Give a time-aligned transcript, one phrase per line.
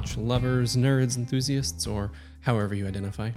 [0.00, 2.10] watch lovers, nerds, enthusiasts, or
[2.40, 3.30] however you identify.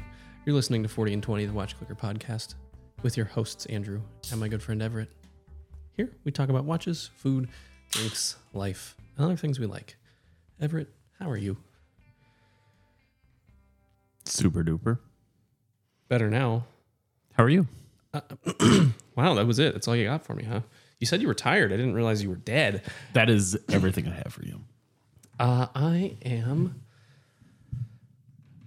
[0.45, 2.55] You're listening to 40 and 20, the Watch Clicker podcast,
[3.01, 3.99] with your hosts, Andrew
[4.31, 5.09] and my good friend Everett.
[5.97, 7.49] Here, we talk about watches, food,
[7.91, 9.97] drinks, life, and other things we like.
[10.61, 10.87] Everett,
[11.19, 11.57] how are you?
[14.23, 14.99] Super duper.
[16.07, 16.63] Better now.
[17.33, 17.67] How are you?
[18.13, 18.21] Uh,
[19.17, 19.73] wow, that was it.
[19.73, 20.61] That's all you got for me, huh?
[21.01, 21.73] You said you were tired.
[21.73, 22.83] I didn't realize you were dead.
[23.11, 24.61] That is everything I have for you.
[25.39, 26.81] Uh, I am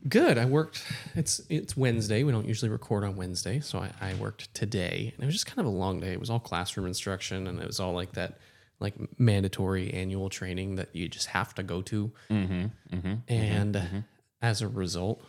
[0.09, 0.39] good.
[0.39, 0.85] I worked.
[1.15, 2.23] It's it's Wednesday.
[2.23, 5.47] We don't usually record on Wednesday, so I, I worked today, and it was just
[5.47, 6.13] kind of a long day.
[6.13, 8.39] It was all classroom instruction, and it was all like that,
[8.81, 12.13] like mandatory annual training that you just have to go to.
[12.31, 14.05] Mm-hmm, and
[14.43, 15.23] as a result,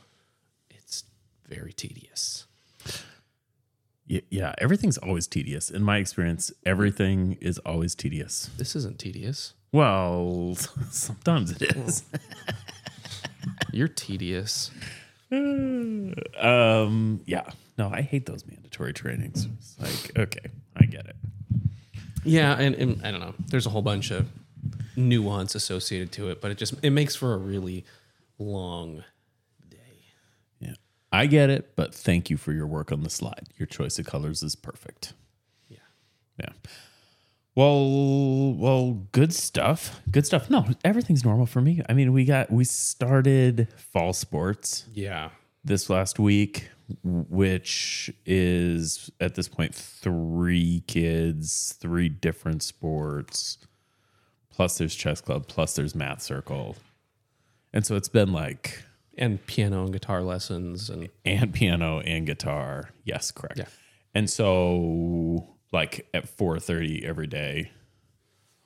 [0.69, 1.03] it's
[1.47, 2.45] very tedious.
[4.07, 5.69] Yeah, everything's always tedious.
[5.69, 8.49] In my experience, everything is always tedious.
[8.57, 9.53] This isn't tedious.
[9.71, 10.55] Well,
[10.91, 12.03] sometimes it is.
[13.71, 14.71] You're tedious.
[15.31, 17.49] um, yeah.
[17.77, 19.47] No, I hate those mandatory trainings.
[19.57, 21.15] It's like, okay, I get it.
[22.23, 23.35] Yeah, and, and I don't know.
[23.47, 24.27] There's a whole bunch of
[24.95, 27.85] nuance associated to it, but it just it makes for a really
[28.39, 29.03] long
[29.69, 29.77] day.
[30.59, 30.73] Yeah.
[31.11, 33.47] I get it, but thank you for your work on the slide.
[33.57, 35.13] Your choice of colors is perfect.
[35.69, 35.77] Yeah.
[36.39, 36.49] Yeah.
[37.57, 39.99] Well, well, good stuff.
[40.11, 40.47] Good stuff.
[40.47, 41.81] No, everything's normal for me.
[41.89, 45.29] I mean, we got we started fall sports Yeah.
[45.65, 46.69] this last week,
[47.03, 53.57] which is at this point three kids, three different sports.
[54.51, 56.75] Plus there's chess club, plus there's math circle.
[57.73, 58.83] And so it's been like
[59.17, 62.91] And piano and guitar lessons and and piano and guitar.
[63.03, 63.57] Yes, correct.
[63.57, 63.65] Yeah.
[64.13, 67.71] And so like at 4:30 every day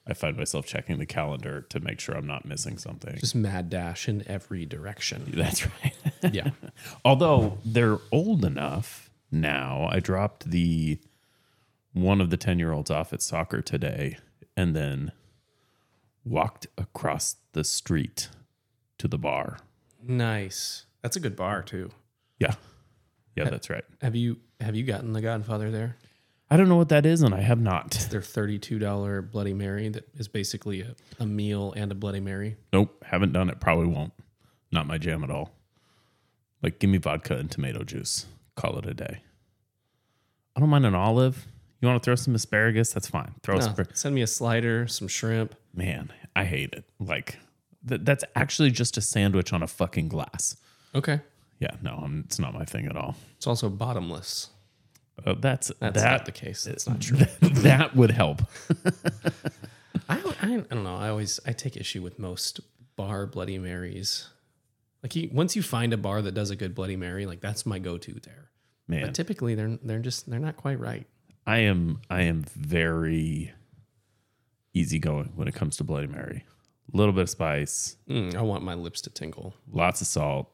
[0.08, 3.18] I find myself checking the calendar to make sure I'm not missing something.
[3.20, 5.32] just mad dash in every direction.
[5.34, 5.94] That's right.
[6.34, 6.52] Yeah.
[7.06, 11.00] Although they're old enough now, I dropped the
[11.94, 14.18] one of the 10 year olds off at soccer today
[14.58, 15.12] and then
[16.24, 18.30] walked across the street
[18.98, 19.58] to the bar.
[20.06, 20.86] nice.
[21.02, 21.90] That's a good bar too.
[22.40, 22.54] Yeah.
[23.36, 23.84] Yeah, that's right.
[24.02, 25.96] Have you have you gotten the Godfather there?
[26.54, 27.96] I don't know what that is, and I have not.
[27.96, 32.20] It's Their thirty-two dollar Bloody Mary that is basically a, a meal and a Bloody
[32.20, 32.58] Mary.
[32.74, 33.62] Nope, haven't done it.
[33.62, 34.12] Probably won't.
[34.72, 35.52] Not my jam at all.
[36.62, 38.26] Like, give me vodka and tomato juice.
[38.56, 39.24] Call it a day.
[40.56, 41.48] I don't mind an olive.
[41.80, 42.92] You want to throw some asparagus?
[42.94, 43.34] That's fine.
[43.42, 43.76] Throw No, some.
[43.94, 45.56] send me a slider, some shrimp.
[45.74, 46.84] Man, I hate it.
[47.00, 47.40] Like,
[47.88, 50.58] th- that's actually just a sandwich on a fucking glass.
[50.94, 51.22] Okay.
[51.60, 53.16] Yeah, no, I'm, it's not my thing at all.
[53.38, 54.50] It's also bottomless.
[55.26, 56.12] Uh, that's That's that.
[56.12, 56.64] not the case.
[56.64, 57.18] That's not true.
[57.42, 58.42] that would help.
[60.10, 60.96] I, don't- I, I don't know.
[60.96, 62.60] I always I take issue with most
[62.96, 64.28] bar Bloody Marys.
[65.04, 67.66] Like you, once you find a bar that does a good Bloody Mary, like that's
[67.66, 68.50] my go-to there.
[68.88, 71.08] Man, But typically they're they're just they're not quite right.
[71.46, 73.52] I am I am very
[74.74, 76.46] easygoing when it comes to Bloody Mary.
[76.94, 79.54] A little bit of spice, Mm, I want my lips to tingle.
[79.72, 80.50] lots of salt,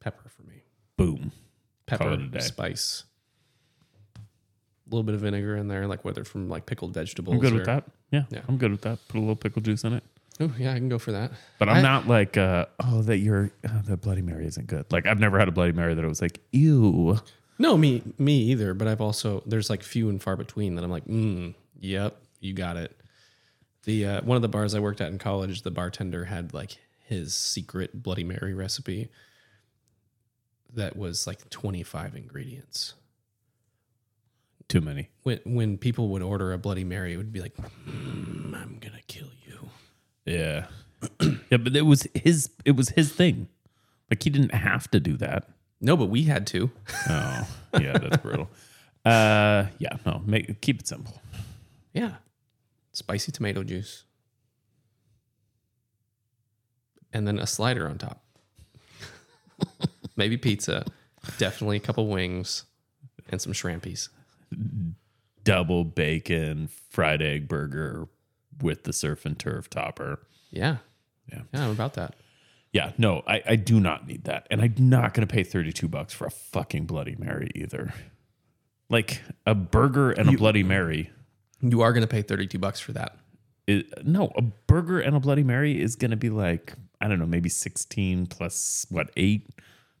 [0.00, 0.62] Pepper for me.
[0.96, 1.32] boom.
[1.86, 3.02] Pepper, spice.
[4.90, 7.34] A little bit of vinegar in there, like whether from like pickled vegetables.
[7.34, 7.84] I'm good or, with that.
[8.10, 8.40] Yeah, Yeah.
[8.48, 8.98] I'm good with that.
[9.08, 10.02] Put a little pickle juice in it.
[10.40, 11.32] Oh yeah, I can go for that.
[11.58, 14.86] But I'm I- not like, uh, oh, that your uh, that Bloody Mary isn't good.
[14.90, 17.18] Like I've never had a Bloody Mary that it was like, ew.
[17.58, 18.72] No, me me either.
[18.74, 22.54] But I've also there's like few and far between that I'm like, mm, yep, you
[22.54, 22.96] got it.
[23.84, 26.78] The uh, one of the bars I worked at in college, the bartender had like
[27.04, 29.10] his secret Bloody Mary recipe
[30.72, 32.94] that was like 25 ingredients.
[34.70, 35.08] Too many.
[35.24, 39.02] When when people would order a Bloody Mary, it would be like, mm, I'm gonna
[39.08, 39.68] kill you.
[40.24, 40.66] Yeah.
[41.50, 43.48] yeah, but it was his it was his thing.
[44.08, 45.48] Like he didn't have to do that.
[45.80, 46.70] No, but we had to.
[47.08, 47.48] Oh,
[47.80, 48.48] yeah, that's brutal.
[49.04, 51.20] Uh yeah, no, make keep it simple.
[51.92, 52.14] Yeah.
[52.92, 54.04] Spicy tomato juice.
[57.12, 58.22] And then a slider on top.
[60.16, 60.84] Maybe pizza.
[61.38, 62.66] Definitely a couple wings
[63.30, 64.10] and some shrimpies.
[65.44, 68.08] Double bacon fried egg burger
[68.60, 70.20] with the surf and turf topper.
[70.50, 70.78] Yeah.
[71.32, 71.42] Yeah.
[71.52, 72.14] Yeah, I'm about that.
[72.72, 74.46] Yeah, no, I, I do not need that.
[74.50, 77.92] And I'm not going to pay 32 bucks for a fucking Bloody Mary either.
[78.88, 81.10] Like a burger and a Bloody Mary.
[81.60, 83.16] You are going to pay 32 bucks for that.
[83.66, 87.18] Is, no, a burger and a Bloody Mary is going to be like, I don't
[87.18, 89.48] know, maybe 16 plus what, eight?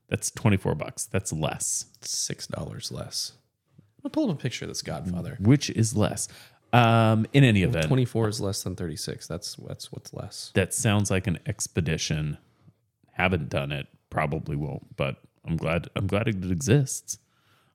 [0.08, 1.06] That's 24 bucks.
[1.06, 1.86] That's less.
[2.02, 3.32] $6 less.
[4.04, 5.36] I'll pull up a picture of this Godfather.
[5.40, 6.28] Which is less?
[6.72, 9.26] Um, in any event, 24 is less than 36.
[9.26, 10.52] That's that's what's less.
[10.54, 12.38] that sounds like an expedition
[13.12, 17.18] haven't done it probably won't, but I'm glad I'm glad it exists.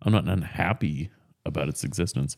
[0.02, 1.12] I'm not unhappy
[1.46, 2.38] about its existence.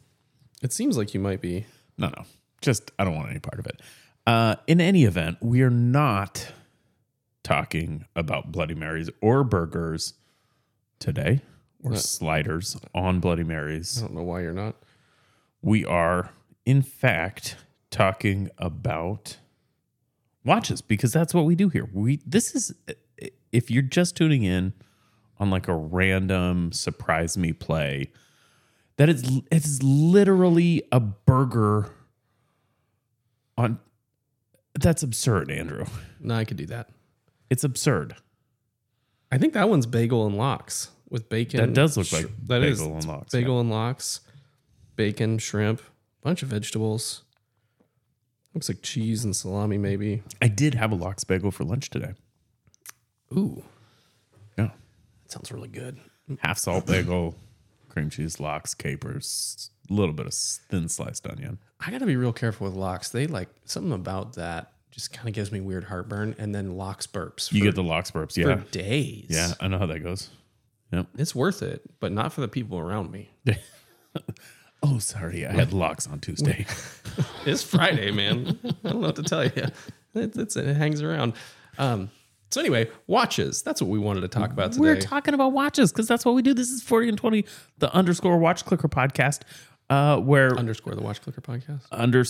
[0.61, 1.65] It seems like you might be.
[1.97, 2.25] No, no.
[2.61, 3.81] Just I don't want any part of it.
[4.25, 6.51] Uh, in any event, we are not
[7.43, 10.15] talking about Bloody Marys or burgers
[10.99, 11.41] today
[11.83, 11.99] or What?
[11.99, 13.97] sliders on Bloody Marys.
[13.99, 14.75] I don't know why you're not.
[15.61, 16.31] We are,
[16.65, 17.55] in fact,
[17.91, 19.37] talking about
[20.43, 21.89] watches because that's what we do here.
[21.93, 22.73] We this is
[23.51, 24.73] if you're just tuning in
[25.39, 28.11] on like a random surprise me play,
[28.97, 31.91] that is it's literally a burger
[33.57, 33.79] on
[34.79, 35.85] that's absurd, Andrew.
[36.19, 36.89] No, I could do that.
[37.49, 38.15] It's absurd.
[39.31, 41.59] I think that one's bagel and lox with bacon.
[41.59, 44.21] That does look like that is bagel and lox, Bagel and lox,
[44.95, 45.81] bacon, shrimp,
[46.21, 47.23] bunch of vegetables.
[48.53, 50.23] Looks like cheese and salami, maybe.
[50.41, 52.13] I did have a lox bagel for lunch today.
[53.33, 53.63] Ooh,
[54.57, 54.71] Yeah.
[55.23, 55.99] that sounds really good.
[56.39, 57.35] Half salt bagel,
[57.89, 61.59] cream cheese, lox, capers, a little bit of thin sliced onion.
[61.79, 63.09] I got to be real careful with lox.
[63.09, 67.05] They like something about that just kind of gives me weird heartburn, and then lox
[67.05, 67.51] burps.
[67.51, 68.61] You get the lox burps, for yeah.
[68.71, 69.27] days.
[69.29, 70.29] Yeah, I know how that goes.
[70.91, 71.07] Yep.
[71.17, 73.29] it's worth it, but not for the people around me.
[74.83, 76.65] Oh, sorry, I had lox on Tuesday.
[77.47, 78.59] It's Friday, man.
[78.63, 79.65] I don't know what to tell you.
[80.13, 81.33] It, it's, it hangs around.
[81.79, 82.11] Um,
[82.51, 83.63] so anyway, watches.
[83.63, 84.81] That's what we wanted to talk about today.
[84.81, 86.53] We're talking about watches because that's what we do.
[86.53, 87.45] This is 40 and 20,
[87.79, 89.41] the underscore watch clicker podcast,
[89.89, 91.81] uh, where underscore the Watch Clicker podcast.
[91.91, 92.23] under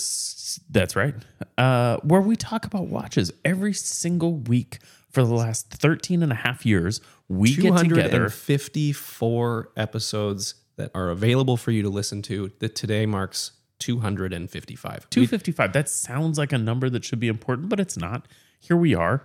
[0.70, 1.16] that's right,
[1.58, 4.80] uh, where we talk about watches every single week
[5.10, 7.02] for the last 13 and a half years.
[7.30, 8.30] We get together.
[8.30, 12.52] 254 episodes that are available for you to listen to.
[12.60, 15.10] That today marks 255.
[15.10, 15.74] 255.
[15.74, 18.28] That sounds like a number that should be important, but it's not.
[18.60, 19.24] Here we are.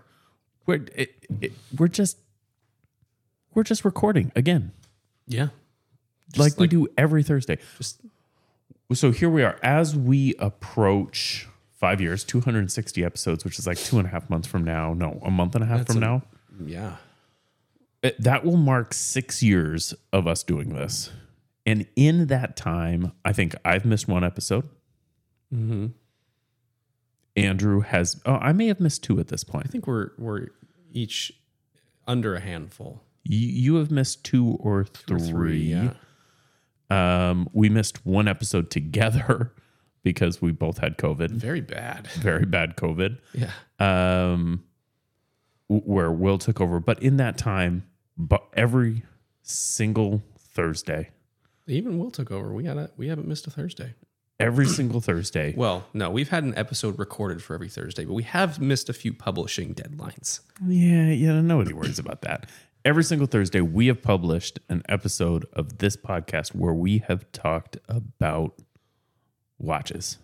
[0.67, 2.19] We're it, it, we're just
[3.55, 4.73] we're just recording again,
[5.27, 5.49] yeah.
[6.37, 7.59] like, we do every Thursday.
[7.77, 8.01] Just
[8.93, 13.99] So here we are as we approach five years, 260 episodes, which is like two
[13.99, 14.95] and a half months from now.
[14.95, 16.23] No, a month and a half from a- now.
[16.65, 16.97] yeah.
[18.19, 21.11] That will mark six years of us doing this.
[21.65, 24.69] And in that time, I think I've missed one episode.
[25.55, 25.87] Mm-hmm.
[27.37, 29.67] Andrew has, oh, I may have missed two at this point.
[29.67, 30.49] I think we're we're
[30.91, 31.33] each
[32.07, 33.03] under a handful.
[33.25, 35.21] You, you have missed two or three.
[35.21, 35.93] Three, yeah.
[36.91, 39.53] Um, we missed one episode together
[40.03, 42.09] because we both had COVID, Very bad.
[42.09, 43.19] very bad COVID.
[43.33, 43.51] Yeah.
[43.79, 44.65] um,
[45.69, 46.81] where Will took over.
[46.81, 47.85] But in that time,
[48.17, 49.05] but every
[49.43, 51.11] single Thursday,
[51.67, 52.53] Even Will took over.
[52.53, 53.95] We got a, we haven't missed a Thursday.
[54.41, 58.25] every single Thursday, Well, no, we've had an episode recorded for every Thursday, but we
[58.25, 60.41] have missed a few publishing deadlines.
[60.67, 62.49] yeah, yeah, nobody worries about that.
[62.85, 67.77] Every single Thursday, we have published an episode of this podcast where we have talked
[67.89, 68.61] about
[69.59, 70.19] watches.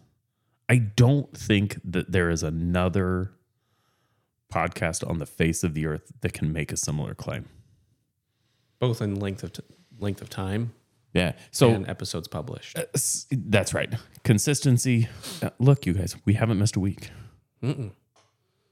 [0.68, 3.30] I don't think that there is another
[4.52, 7.48] podcast on the face of the earth that can make a similar claim.
[8.78, 9.62] Both in length of t-
[9.98, 10.72] length of time
[11.12, 11.32] Yeah.
[11.50, 12.78] So and episodes published.
[12.94, 13.92] S- That's right.
[14.24, 15.08] Consistency.
[15.42, 17.10] Uh, Look, you guys, we haven't missed a week.
[17.62, 17.90] Mm-mm.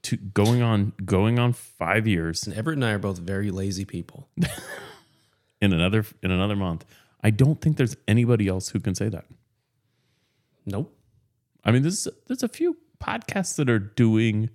[0.03, 3.83] To going on going on five years And Everett and I are both very lazy
[3.85, 4.29] people.
[5.61, 6.85] in another in another month.
[7.23, 9.25] I don't think there's anybody else who can say that.
[10.65, 10.93] Nope.
[11.65, 14.49] I mean, there's there's a few podcasts that are doing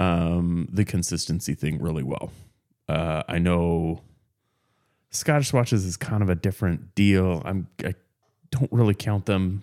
[0.00, 2.32] um, the consistency thing really well.
[2.88, 4.00] Uh, I know
[5.10, 7.42] Scottish Watches is kind of a different deal.
[7.44, 7.94] I'm I
[8.50, 9.62] don't really count them,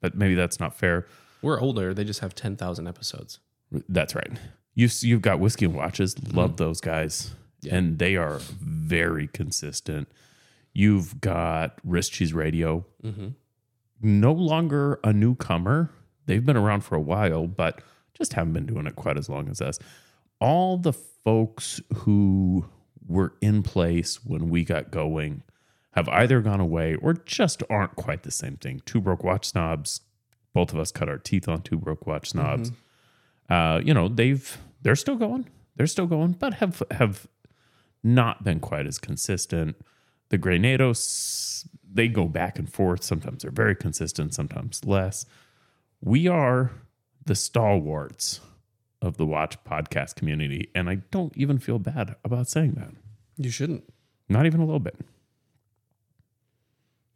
[0.00, 1.06] but maybe that's not fair.
[1.42, 1.94] We're older.
[1.94, 3.38] They just have 10,000 episodes.
[3.88, 4.30] That's right.
[4.74, 6.16] You you've got whiskey and watches.
[6.32, 7.76] Love those guys, Yeah.
[7.76, 10.08] and they are very consistent.
[10.72, 13.28] You've got Wrist Cheese Radio, Mm-hmm.
[14.00, 15.90] no longer a newcomer.
[16.26, 17.80] They've been around for a while, but
[18.14, 19.78] just haven't been doing it quite as long as us.
[20.40, 22.66] All the folks who
[23.08, 25.42] were in place when we got going
[25.92, 28.80] have either gone away or just aren't quite the same thing.
[28.86, 30.02] Two broke watch snobs.
[30.54, 32.70] Both of us cut our teeth on two broke watch snobs.
[33.48, 35.48] Uh, you know, they've they're still going.
[35.76, 37.26] They're still going, but have have
[38.04, 39.76] not been quite as consistent.
[40.28, 43.02] The Granados, they go back and forth.
[43.02, 45.24] Sometimes they're very consistent, sometimes less.
[46.00, 46.70] We are
[47.24, 48.40] the stalwarts
[49.00, 52.90] of the watch podcast community, and I don't even feel bad about saying that.
[53.36, 53.84] You shouldn't.
[54.28, 54.96] Not even a little bit.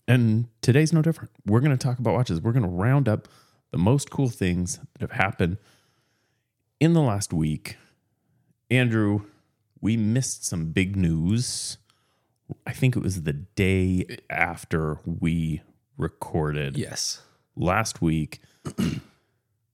[0.09, 1.31] And today's no different.
[1.47, 2.41] We're going to talk about watches.
[2.41, 3.29] We're going to round up
[3.71, 5.59] the most cool things that have happened
[6.81, 7.77] in the last week.
[8.71, 9.23] Andrew,
[9.81, 11.79] we missed some big news.
[12.67, 15.63] I think it was the day after we
[15.97, 17.23] recorded Yes.
[17.57, 18.41] last week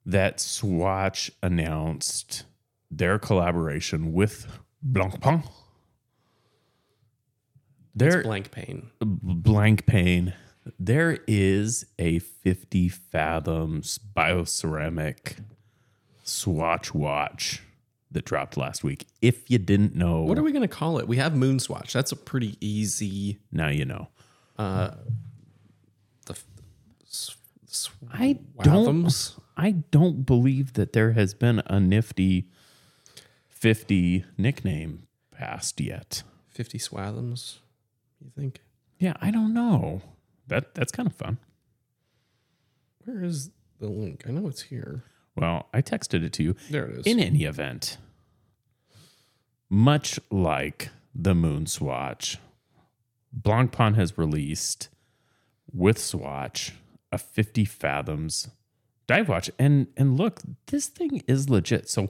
[0.09, 2.45] that Swatch announced
[2.91, 4.47] their collaboration with
[4.85, 5.45] Blancpain.
[7.95, 8.91] Their Blank pain.
[9.00, 10.33] blank pane.
[10.79, 15.38] There is a 50 fathoms bioceramic
[16.23, 17.62] Swatch watch
[18.12, 19.07] that dropped last week.
[19.21, 21.09] If you didn't know, What are we going to call it?
[21.09, 21.93] We have Moon Swatch.
[21.93, 23.38] That's a pretty easy.
[23.50, 24.09] now you know.
[24.59, 24.91] Uh,
[26.27, 26.45] the f-
[27.05, 27.37] s-
[27.69, 29.38] s- I don't Wathoms?
[29.59, 32.49] I don't believe that there has been a nifty
[33.49, 36.23] 50 nickname passed yet.
[36.50, 37.59] 50 swathams,
[38.21, 38.61] you think?
[39.00, 40.03] Yeah, I don't know.
[40.47, 41.38] That that's kind of fun.
[43.05, 43.50] Where is
[43.81, 44.25] the link?
[44.29, 45.03] I know it's here.
[45.37, 46.57] Well, I texted it to you.
[46.71, 47.07] There it is.
[47.07, 47.97] In any event,
[49.69, 52.38] much like the Moon Swatch,
[53.37, 54.88] Blancpain has released
[55.73, 56.73] with Swatch
[57.11, 58.49] a 50 fathoms
[59.09, 59.50] dive watch.
[59.59, 61.91] And and look, this thing is legit.
[61.91, 62.09] So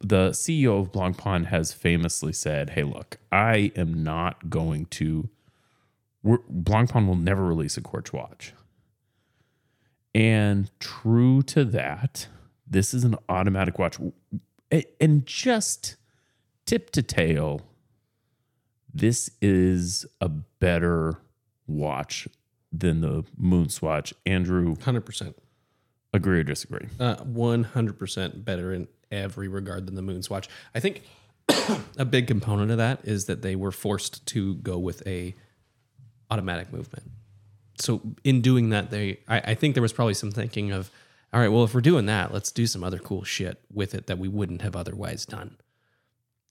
[0.00, 5.28] the CEO of Blancpain has famously said, "Hey, look, I am not going to.
[6.24, 8.52] We're, Blancpain will never release a quartz watch."
[10.14, 12.28] And true to that,
[12.66, 13.98] this is an automatic watch,
[15.00, 15.96] and just
[16.66, 17.62] tip to tail,
[18.92, 21.18] this is a better
[21.66, 22.28] watch
[22.72, 24.14] than the Moon Swatch.
[24.24, 25.34] Andrew, 100%.
[26.14, 26.88] Agree or disagree?
[26.98, 30.48] Uh, 100% better in every regard than the Moon Swatch.
[30.74, 31.02] I think
[31.98, 35.34] a big component of that is that they were forced to go with a
[36.30, 37.10] automatic movement.
[37.78, 40.90] So in doing that, they I, I think there was probably some thinking of,
[41.32, 44.06] all right, well, if we're doing that, let's do some other cool shit with it
[44.06, 45.56] that we wouldn't have otherwise done.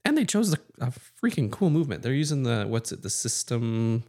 [0.05, 0.91] And they chose a
[1.23, 2.03] freaking cool movement.
[2.03, 4.03] They're using the what's it, the system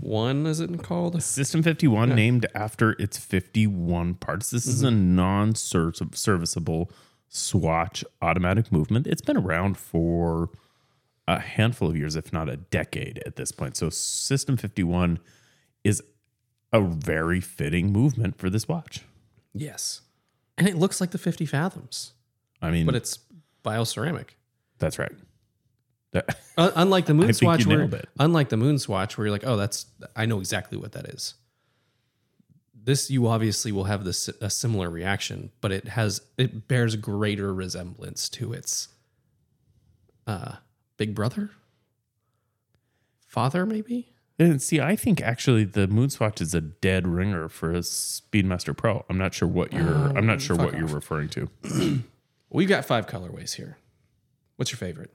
[0.00, 1.22] one, is it called?
[1.22, 4.50] System 51, named after its 51 parts.
[4.50, 5.16] This is a mm-hmm.
[5.16, 6.90] non serviceable
[7.28, 9.06] Swatch automatic movement.
[9.06, 10.50] It's been around for
[11.26, 13.76] a handful of years, if not a decade at this point.
[13.76, 15.18] So, System 51
[15.82, 16.02] is
[16.72, 19.02] a very fitting movement for this watch.
[19.52, 20.02] Yes.
[20.58, 22.12] And it looks like the 50 fathoms,
[22.62, 23.18] I mean, but it's
[23.64, 24.30] bioceramic.
[24.78, 25.12] that's right.
[26.58, 29.86] Un- unlike the moon swatch, where, unlike the moon swatch, where you're like, oh, that's
[30.14, 31.34] I know exactly what that is.
[32.74, 37.52] This you obviously will have this a similar reaction, but it has it bears greater
[37.52, 38.88] resemblance to its
[40.26, 40.56] uh,
[40.96, 41.50] big brother,
[43.26, 44.12] father, maybe.
[44.38, 48.76] and see, I think actually the Moon Swatch is a dead ringer for a Speedmaster
[48.76, 49.04] Pro.
[49.10, 50.16] I'm not sure what you're.
[50.16, 51.50] I'm not sure fuck what you're referring to.
[52.50, 53.78] We've got five colorways here.
[54.56, 55.10] What's your favorite?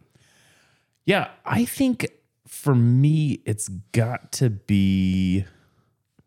[1.06, 2.08] Yeah, I think
[2.48, 5.46] for me, it's got to be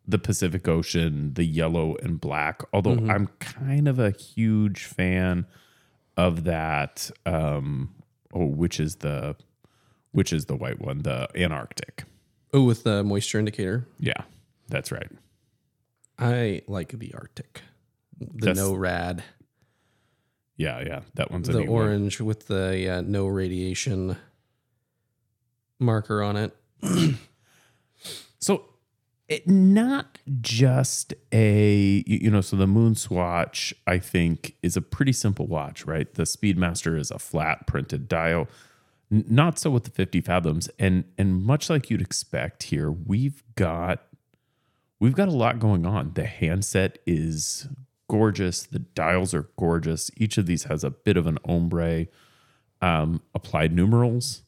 [0.06, 2.62] the Pacific Ocean, the yellow and black.
[2.72, 5.46] Although I'm kind of a huge fan
[6.16, 7.10] of that.
[7.24, 7.94] Um,
[8.32, 9.36] oh, which is the
[10.12, 12.04] which is the white one, the Antarctic.
[12.52, 13.86] Oh, with the moisture indicator.
[13.98, 14.22] Yeah,
[14.68, 15.10] that's right.
[16.18, 17.62] I like the Arctic,
[18.20, 19.22] the That's- no rad.
[20.56, 21.82] Yeah, yeah, that one's a the neat one.
[21.88, 24.16] orange with the no radiation
[25.84, 26.56] marker on it.
[28.44, 28.66] So
[29.26, 35.12] it not just a you know so the moon swatch i think is a pretty
[35.12, 36.12] simple watch right?
[36.12, 38.48] The speedmaster is a flat printed dial.
[39.10, 40.68] N- not so with the 50 fathoms.
[40.78, 44.04] And and much like you'd expect here we've got
[45.00, 46.12] we've got a lot going on.
[46.14, 47.66] The handset is
[48.10, 48.64] gorgeous.
[48.64, 50.10] The dials are gorgeous.
[50.18, 52.08] Each of these has a bit of an ombre
[52.82, 54.42] um, applied numerals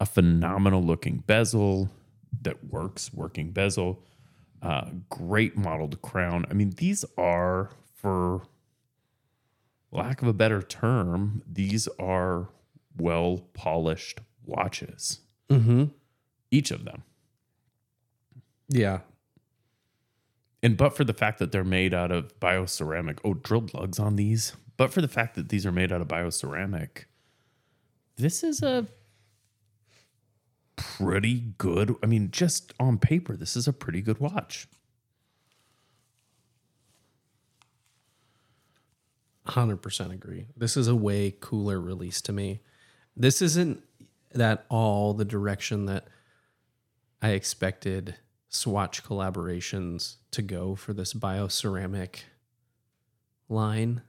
[0.00, 1.90] a phenomenal looking bezel
[2.42, 4.02] that works, working bezel,
[4.62, 6.46] uh, great modeled crown.
[6.50, 8.42] I mean, these are, for
[9.92, 12.48] lack of a better term, these are
[12.96, 15.84] well polished watches, Mm-hmm.
[16.50, 17.02] each of them.
[18.68, 19.00] Yeah.
[20.62, 24.16] And but for the fact that they're made out of bioceramic, oh, drilled lugs on
[24.16, 24.52] these.
[24.76, 27.04] But for the fact that these are made out of bioceramic,
[28.16, 28.86] this is a
[30.96, 31.94] pretty good.
[32.02, 34.66] I mean, just on paper, this is a pretty good watch.
[39.46, 40.46] 100% agree.
[40.56, 42.60] This is a way cooler release to me.
[43.16, 43.82] This isn't
[44.32, 46.06] that all the direction that
[47.20, 48.16] I expected
[48.48, 52.20] Swatch collaborations to go for this bioceramic
[53.48, 54.02] line.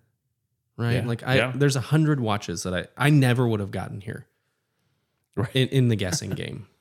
[0.77, 0.93] Right?
[0.93, 1.51] Yeah, Like I yeah.
[1.55, 4.25] there's a hundred watches that I I never would have gotten here.
[5.35, 5.55] Right.
[5.55, 6.67] in, in the guessing game.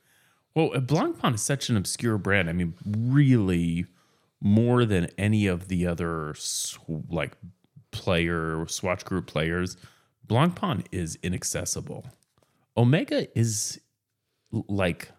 [0.53, 2.49] Well, uh, Blancpain is such an obscure brand.
[2.49, 3.85] I mean, really,
[4.41, 6.79] more than any of the other sw-
[7.09, 7.37] like
[7.91, 9.77] player Swatch Group players,
[10.27, 12.05] Blancpain is inaccessible.
[12.75, 13.79] Omega is
[14.53, 15.13] l- like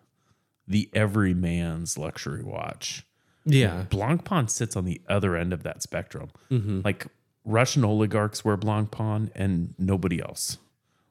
[0.68, 3.06] the everyman's luxury watch.
[3.46, 3.86] Yeah.
[3.88, 6.28] Blancpain sits on the other end of that spectrum.
[6.50, 6.82] Mm-hmm.
[6.84, 7.06] Like
[7.46, 10.58] Russian oligarchs wear Blancpain and nobody else.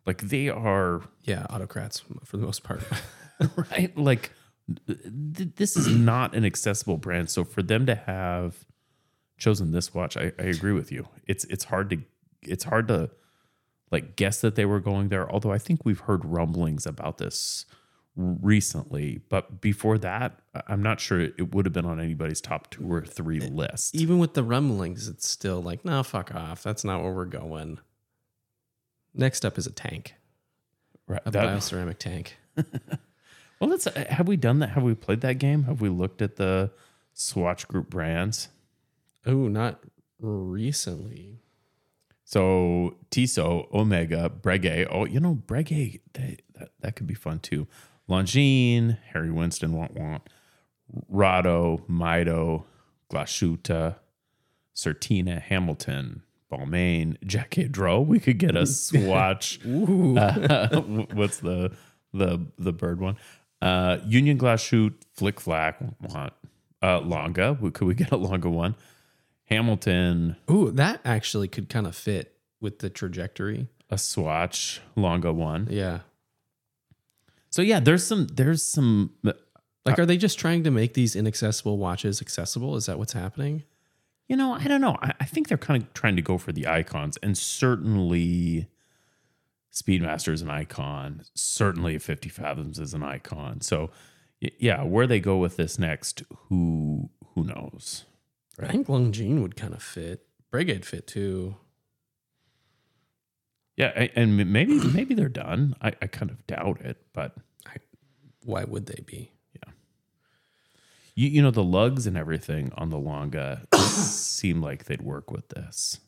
[0.06, 1.46] Like they are Yeah.
[1.50, 2.82] Autocrats for the most part.
[3.72, 3.96] right?
[3.98, 4.32] Like
[4.88, 5.00] th-
[5.56, 7.30] this is not an accessible brand.
[7.30, 8.66] So for them to have
[9.38, 11.08] chosen this watch, I, I agree with you.
[11.28, 11.98] It's it's hard to
[12.42, 13.10] it's hard to
[13.92, 15.30] like guess that they were going there.
[15.32, 17.66] Although I think we've heard rumblings about this
[18.16, 22.92] recently, but before that, I'm not sure it would have been on anybody's top two
[22.92, 23.96] or three list.
[23.96, 26.62] Even with the rumblings, it's still like, no, fuck off.
[26.64, 27.80] That's not where we're going.
[29.14, 30.16] Next up is a tank,
[31.08, 31.22] Right.
[31.26, 32.38] a That- bioceramic tank.
[33.60, 34.70] well, let's uh, have we done that?
[34.72, 35.64] Have we played that game?
[35.64, 36.72] Have we looked at the
[37.14, 38.50] Swatch Group brands?
[39.26, 39.82] Oh, not
[40.20, 41.40] recently.
[42.24, 44.88] So Tissot, Omega, Breguet.
[44.90, 47.68] Oh, you know, Breguet, they, that, that could be fun too.
[48.10, 50.24] Longines, Harry Winston, Want Want,
[51.12, 52.64] Rado, Mido,
[53.12, 53.96] Glashütte,
[54.76, 58.06] Certina, Hamilton, Balmain, Jaquet Droz.
[58.08, 59.60] We could get a swatch.
[59.66, 60.18] Ooh.
[60.18, 60.82] Uh,
[61.14, 61.72] what's the
[62.14, 63.18] the the bird one?
[63.62, 66.34] Uh, Union shoot, Flik Flak, Want,
[66.82, 67.56] uh, Longa.
[67.74, 68.76] Could we get a Longa one?
[69.46, 73.68] Hamilton, Ooh, that actually could kind of fit with the trajectory.
[73.90, 76.00] a swatch longa one Yeah.
[77.50, 79.12] so yeah there's some there's some
[79.86, 82.76] Like, are they just trying to make these inaccessible watches accessible?
[82.78, 83.64] Is that what's happening?
[84.32, 86.54] You know i don't know i, I think they're kind of trying to go for
[86.54, 88.68] the icons and certainly
[89.74, 93.92] speedmaster is an icon certainly 50 fathoms is an icon so
[94.40, 98.06] yeah where they go with this next who who knows
[98.62, 100.28] I think Longines would kind of fit.
[100.54, 101.56] Breguet fit too.
[103.76, 107.36] yeah and maybe maybe they're done i, I kind of doubt it but
[108.44, 109.32] Why would they be?
[111.16, 115.48] You, you know the lugs and everything on the longa seem like they'd work with
[115.50, 116.00] this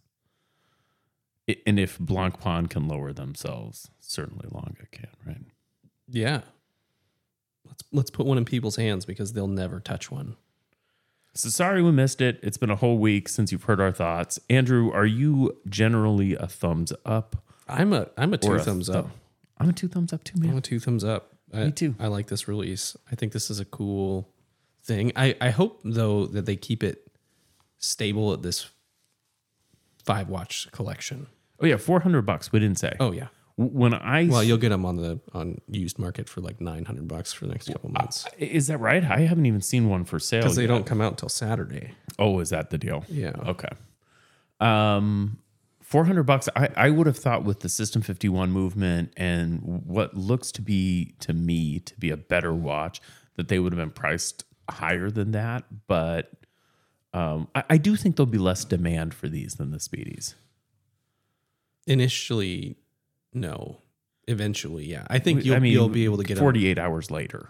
[1.49, 5.41] I- and if blancpain can lower themselves certainly longa can right
[6.09, 6.41] Yeah.
[7.65, 10.35] Let's let's put one in people's hands because they'll never touch one.
[11.33, 14.39] so sorry we missed it it's been a whole week since you've heard our thoughts
[14.49, 17.35] andrew are you generally a thumbs up
[17.67, 19.09] I'm a I'm a two a thumbs thumb- up.
[19.57, 21.29] i'm a two thumbs up too I'm a two thumbs up.
[21.53, 21.93] I, Me too.
[21.99, 22.97] I like this release.
[23.11, 24.27] I think this is a cool
[24.83, 25.11] thing.
[25.15, 27.07] I, I hope though that they keep it
[27.77, 28.69] stable at this
[30.03, 31.27] five watch collection.
[31.61, 33.27] oh yeah 400 bucks we didn't say Oh yeah.
[33.55, 37.07] When i Well, you'll get them on the on used market for like nine hundred
[37.07, 40.19] bucks for the next couple months is that right i haven't even seen one for
[40.19, 40.69] sale because they yet.
[40.69, 41.91] don't come out until Saturday.
[42.19, 43.33] oh is that the deal Yeah.
[43.45, 43.69] Okay.
[44.59, 45.39] Um,
[45.81, 46.49] 400 bucks.
[46.55, 51.13] I, I would have thought with the System 51 movement and what looks to be,
[51.19, 52.99] to me, to be a better watch,
[53.35, 55.65] that they would have been priced higher than that.
[55.87, 56.31] But
[57.13, 60.35] um, I, I do think there'll be less demand for these than the Speedies.
[61.87, 62.77] Initially,
[63.33, 63.79] no.
[64.27, 65.05] Eventually, yeah.
[65.09, 67.49] I think you'll, mean, you'll be able to get 'em- 48 hours later.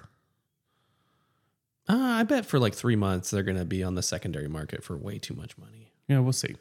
[1.87, 4.83] Uh, I bet for like three months they're going to be on the secondary market
[4.83, 5.91] for way too much money.
[6.07, 6.55] Yeah, we'll see.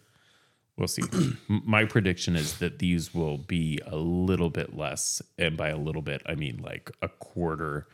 [0.77, 1.03] We'll see.
[1.49, 6.03] My prediction is that these will be a little bit less, and by a little
[6.03, 7.87] bit, I mean like a quarter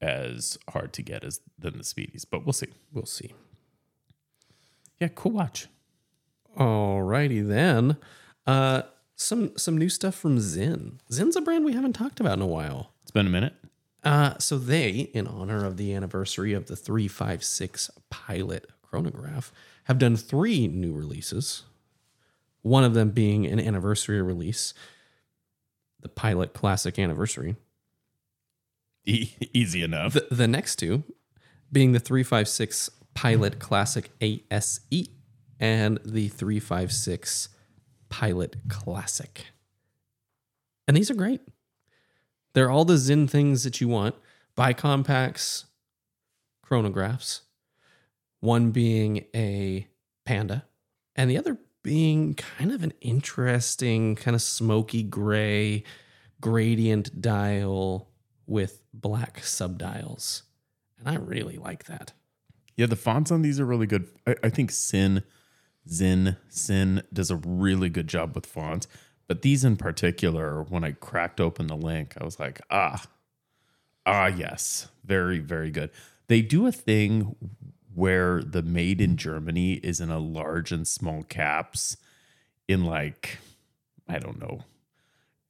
[0.00, 2.24] as hard to get as than the Speedies.
[2.28, 2.68] But we'll see.
[2.92, 3.32] We'll see.
[5.00, 5.68] Yeah, cool watch.
[6.56, 7.96] Alrighty then.
[8.46, 8.82] Uh,
[9.16, 11.00] some some new stuff from Sinn.
[11.10, 12.92] Sinn's a brand we haven't talked about in a while.
[13.02, 13.54] It's been a minute.
[14.02, 19.50] Uh, so they, in honor of the anniversary of the 356 Pilot chronograph,
[19.84, 21.62] have done three new releases.
[22.60, 24.74] One of them being an anniversary release,
[26.00, 27.56] the Pilot Classic Anniversary.
[29.06, 30.14] E- easy enough.
[30.14, 31.04] The, the next two
[31.72, 35.08] being the 356 Pilot Classic ASE
[35.58, 37.48] and the 356
[38.08, 39.46] Pilot Classic.
[40.86, 41.40] And these are great.
[42.52, 44.14] They're all the Sinn things that you want
[44.56, 45.64] bicompacts,
[46.64, 47.40] chronographs,
[48.40, 49.88] one being a
[50.24, 50.64] panda,
[51.16, 55.82] and the other being kind of an interesting, kind of smoky gray
[56.40, 58.08] gradient dial
[58.46, 60.42] with black subdials.
[60.98, 62.12] And I really like that.
[62.76, 64.08] Yeah, the fonts on these are really good.
[64.26, 65.22] I, I think Sin,
[65.88, 68.88] Zin, Sin does a really good job with fonts.
[69.26, 73.04] But these in particular, when I cracked open the link, I was like, ah,
[74.06, 74.88] Ah, yes.
[75.04, 75.90] Very, very good.
[76.26, 77.36] They do a thing
[77.94, 81.96] where the made in Germany is in a large and small caps
[82.66, 83.38] in like,
[84.08, 84.64] I don't know,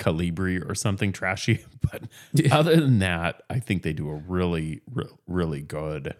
[0.04, 1.64] Calibri or something trashy.
[1.90, 2.56] But Yeah.
[2.58, 6.14] other than that, I think they do a really, re- really good.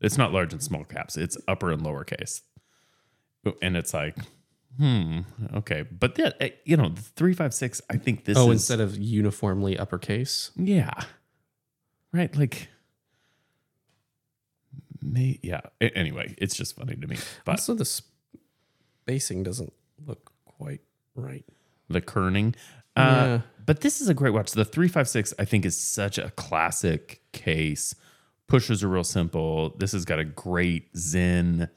[0.00, 2.42] It's not large and small caps, it's upper and lowercase.
[3.62, 4.16] And it's like,
[4.78, 5.20] hmm,
[5.54, 5.82] okay.
[5.82, 8.60] But yeah, eh, you know, the 356, I think this oh, is.
[8.60, 10.50] instead of uniformly uppercase.
[10.56, 10.92] Yeah.
[12.12, 12.34] Right.
[12.36, 12.68] Like,
[15.02, 15.60] may, yeah.
[15.80, 17.16] Anyway, it's just funny to me.
[17.44, 17.84] But Also, the
[19.04, 19.72] spacing doesn't
[20.04, 20.80] look quite
[21.14, 21.44] right.
[21.88, 22.54] the kerning.
[22.96, 23.40] Uh, Yeah.
[23.66, 24.52] But this is a great watch.
[24.52, 27.96] The 356, I think, is such a classic case.
[28.46, 29.70] Pushers are real simple.
[29.76, 31.68] This has got a great Sinn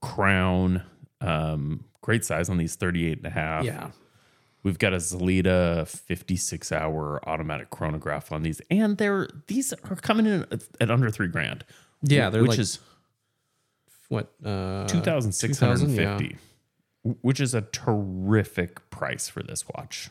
[0.00, 0.82] crown.
[1.20, 3.64] Um, great size on these 38 and a half.
[3.64, 3.90] Yeah.
[4.62, 10.24] We've got a Sellita 56 hour automatic chronograph on these, and they're these are coming
[10.26, 11.64] in at, at under three grand.
[12.02, 12.78] Yeah, they're which like- is
[14.08, 14.32] What?
[14.42, 16.36] Uh, 2,650,
[17.20, 20.08] which is a terrific price for this watch.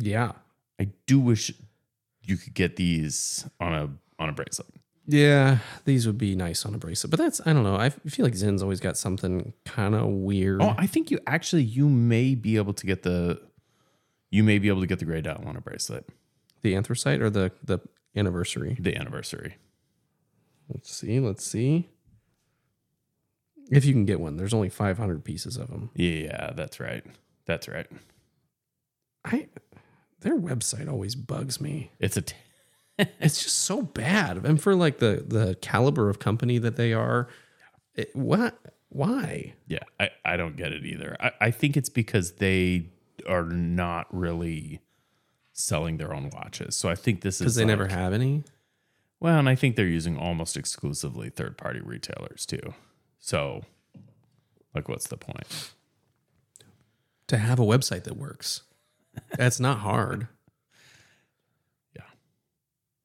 [0.00, 0.32] Yeah.
[0.80, 1.52] I do wish
[2.22, 4.68] you could get these on a on a bracelet.
[5.06, 7.76] Yeah, these would be nice on a bracelet, but that's I don't know.
[7.76, 10.62] I feel like Sinn's always got something kind of weird.
[10.62, 13.40] Oh, I think you actually you may be able to get the
[14.30, 16.08] you may be able to get the gray dial on a bracelet.
[16.62, 17.80] the anthracite or the the
[18.14, 18.76] anniversary.
[18.78, 19.56] The anniversary.
[20.72, 21.18] Let's see.
[21.18, 21.88] Let's see.
[23.70, 25.90] If you can get one, there's only 500 pieces of them.
[25.94, 27.04] Yeah, that's right.
[27.46, 27.86] That's right.
[29.24, 29.48] I
[30.20, 31.92] their website always bugs me.
[31.98, 32.36] It's a t-
[33.20, 37.28] It's just so bad, and for like the the caliber of company that they are,
[37.94, 38.58] it, what?
[38.90, 39.54] Why?
[39.68, 41.16] Yeah, I, I don't get it either.
[41.20, 42.88] I, I think it's because they
[43.28, 44.80] are not really
[45.52, 46.74] selling their own watches.
[46.74, 48.42] So I think this is Because they never have any.
[49.20, 52.74] Well, and I think they're using almost exclusively third party retailers too.
[53.18, 53.62] So,
[54.74, 55.72] like, what's the point?
[57.28, 58.62] to have a website that works.
[59.36, 60.28] That's not hard.
[61.94, 62.02] Yeah.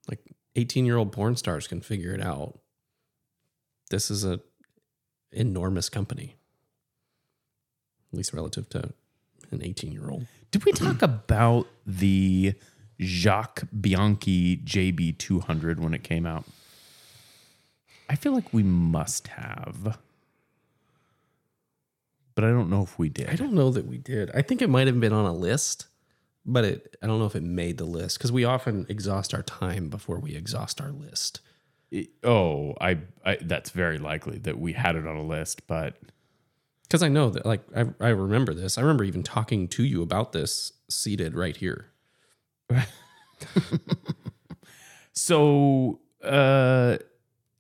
[0.10, 0.20] Like
[0.56, 2.60] 18 year old porn stars can figure it out.
[3.89, 4.39] This is a
[5.32, 6.36] enormous company.
[8.12, 8.94] At least relative to
[9.52, 10.28] an 18 year old.
[10.52, 12.54] Did we talk about the
[13.02, 16.46] Jacques Bianchi JB200 when it came out?
[18.10, 19.98] I feel like we must have.
[22.36, 23.30] But I don't know if we did.
[23.30, 24.30] I don't know that we did.
[24.34, 25.88] I think it might have been on a list,
[26.45, 29.43] but it I don't know if it made the list because we often exhaust our
[29.43, 31.41] time before we exhaust our list.
[31.91, 35.97] It- oh, I, I that's very likely that we had it on a list, but
[36.84, 38.77] Because I know that, like, I, I remember this.
[38.77, 41.88] I remember even talking to you about this seated right here.
[45.13, 46.97] so uh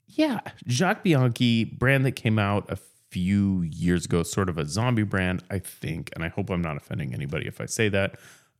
[0.07, 2.77] yeah, Jacques Bianchi brand that came out a
[3.09, 6.77] few years ago, sort of a zombie brand, I think, and I hope I'm not
[6.77, 8.17] offending anybody if I say that.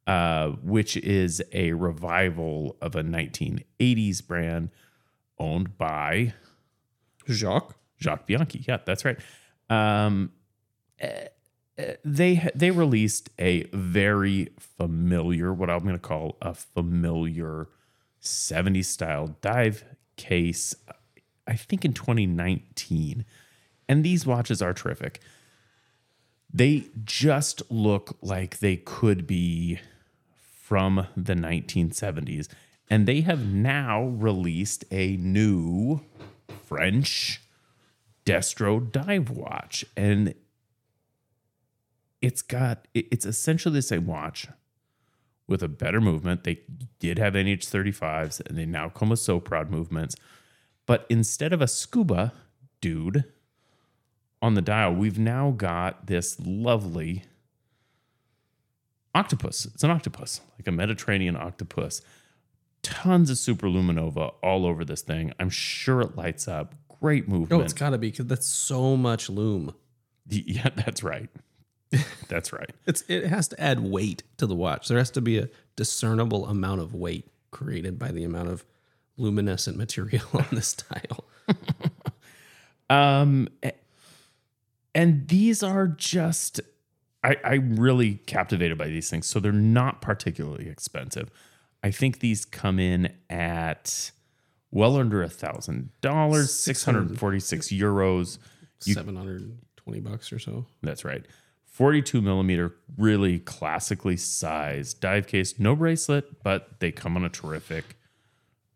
[0.08, 4.70] Uh, which is a revival of a 1980s brand
[5.40, 6.32] owned by
[7.28, 7.76] Jacques?
[8.00, 8.64] Jacques Bianchi.
[8.68, 9.18] Yeah, that's right.
[9.68, 10.32] Um,
[11.00, 11.30] eh,
[11.80, 17.68] eh, they they released a very familiar, what I'm going to call a familiar
[18.22, 19.84] 70s style dive
[20.18, 20.76] case.
[21.48, 23.26] I think in 2019,
[23.90, 25.20] and these watches are terrific.
[26.54, 29.80] They just look like they could be
[30.66, 32.48] from the 1970s,
[32.90, 36.02] and they have now released a new
[36.64, 37.40] French
[38.26, 40.34] Destro dive watch, and
[42.20, 44.48] it's got, it's essentially the same watch
[45.48, 46.46] with a better movement.
[46.46, 46.62] They
[46.98, 50.16] did have NH35s, and they now come with Soprod movements,
[50.88, 52.34] but instead of a scuba
[52.82, 53.24] dude
[54.42, 57.26] on the dial, we've now got this lovely
[59.16, 59.66] octopus.
[59.66, 62.02] It's an octopus, like a Mediterranean octopus.
[62.84, 65.34] Tons of superluminova all over this thing.
[65.40, 66.76] I'm sure it lights up.
[67.02, 67.64] Great Oh, movement.
[67.64, 69.74] it's got to be because that's so much loom.
[70.30, 71.30] Yeah, that's right.
[72.30, 72.72] That's right.
[72.88, 74.88] It's it has to add weight to the watch.
[74.88, 78.66] There has to be a discernible amount of weight created by the amount of
[79.18, 81.26] luminescent material on this dial.
[82.90, 83.50] Um,
[84.94, 86.60] and these are just,
[87.26, 89.26] I, I'm really captivated by these things.
[89.26, 91.32] So they're not particularly expensive.
[91.84, 94.12] I think these come in at
[94.70, 98.38] well under a thousand dollars, six hundred forty-six euros.
[98.80, 100.66] Seven hundred twenty bucks or so.
[100.84, 101.26] That's right.
[101.66, 105.60] 42 millimeter, really classically sized dive case.
[105.60, 107.98] No bracelet, but they come on a terrific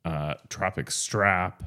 [0.04, 1.64] uh, Tropic Strap,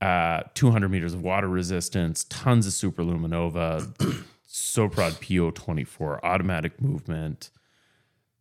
[0.00, 7.50] uh, 200 meters of water resistance, tons of superluminova, Soprod PO24, automatic movement.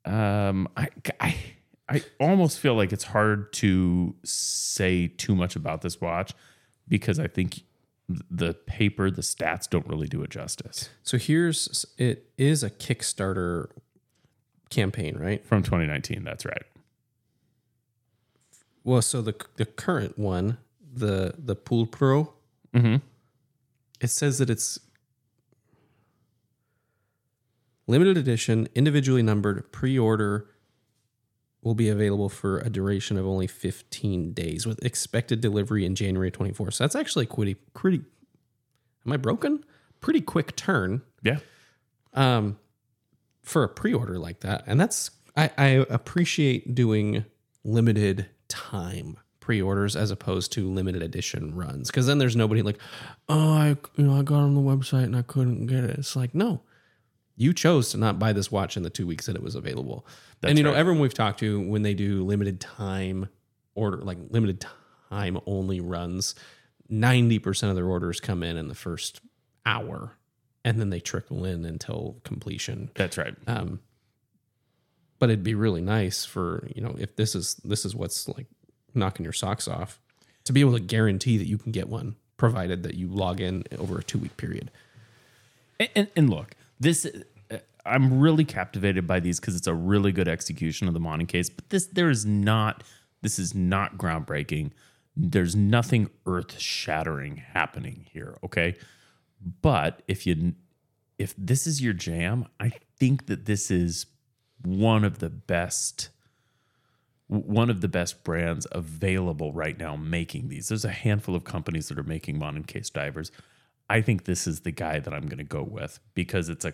[0.04, 0.90] Um, I,
[1.22, 1.36] I,
[1.88, 6.34] I almost feel like it's hard to say too much about this watch
[6.88, 7.62] because I think
[8.10, 10.90] the paper, the stats don't really do it justice.
[11.04, 13.70] So here's it is a Kickstarter
[14.70, 15.46] campaign, right?
[15.46, 16.64] From 2019, that's right.
[18.84, 20.58] Well, so the the current one,
[20.94, 22.30] the the Poulpro,
[22.74, 22.96] Mm-hmm.
[24.00, 24.80] it says that it's
[27.92, 30.48] limited edition, individually numbered, pre-order
[31.62, 36.32] will be available for a duration of only 15 days with expected delivery in January
[36.32, 36.72] 24.
[36.72, 38.02] So that's actually pretty pretty
[39.06, 39.64] Am I broken?
[40.00, 41.38] Pretty quick turn Yeah.
[42.14, 42.58] um,
[43.44, 47.26] for a pre-order like that, and that's I, I appreciate doing
[47.64, 52.78] limited time pre-orders as opposed to limited edition runs because then there's nobody like,
[53.30, 55.98] oh, I you know I got on the website and I couldn't get it.
[56.00, 56.62] It's like no,
[57.42, 60.06] you chose to not buy this watch in the two weeks that it was available.
[60.44, 60.78] and you know right.
[60.78, 63.30] everyone we've talked to when they do limited time
[63.74, 64.66] order like limited
[65.10, 66.36] time only runs,
[66.88, 69.22] ninety percent of their orders come in in the first
[69.66, 70.18] hour,
[70.64, 72.92] and then they trickle in until completion.
[72.96, 73.36] That's right.
[73.48, 73.80] Um,
[75.18, 78.48] but it'd be really nice for you know if this is this is what's like
[78.94, 80.00] knocking your socks off
[80.44, 83.64] to be able to guarantee that you can get one provided that you log in
[83.80, 84.72] over a two week period.
[85.80, 87.08] And, and, and look, this
[87.86, 91.50] I'm really captivated by these because it's a really good execution of the Monin case.
[91.50, 92.84] But this there is not
[93.22, 94.72] this is not groundbreaking.
[95.16, 98.38] There's nothing earth shattering happening here.
[98.44, 98.76] Okay,
[99.62, 100.54] but if you
[101.18, 104.08] if this is your jam, I think that this is
[104.64, 106.10] one of the best
[107.28, 110.68] one of the best brands available right now making these.
[110.68, 113.32] There's a handful of companies that are making Monin case divers.
[113.90, 116.74] I think this is the guy that I'm going to go with because it's a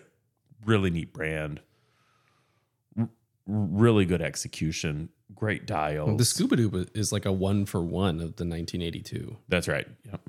[0.64, 1.60] really neat brand,
[2.98, 3.08] R-
[3.46, 6.16] really good execution, great dial.
[6.16, 9.86] The Scuba Doo is like a one for one of the 1982, That's right.
[10.04, 10.28] Yep.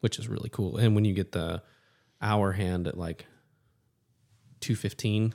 [0.00, 0.76] which is really cool.
[0.76, 1.62] And when you get the
[2.20, 3.26] hour hand at like
[4.60, 5.34] 215,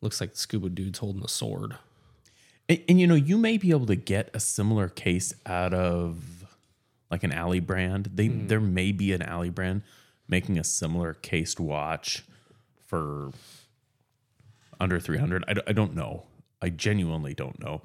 [0.00, 1.76] looks like the Scuba Dude's holding a sword.
[2.68, 6.44] And, and you know, you may be able to get a similar case out of
[7.10, 8.10] like an Alley brand.
[8.14, 8.46] They hmm.
[8.46, 9.82] there may be an Alley brand
[10.26, 12.24] making a similar cased watch
[12.94, 13.30] for
[14.78, 15.44] under 300.
[15.48, 16.26] I, d- I don't know.
[16.62, 17.82] I genuinely don't know.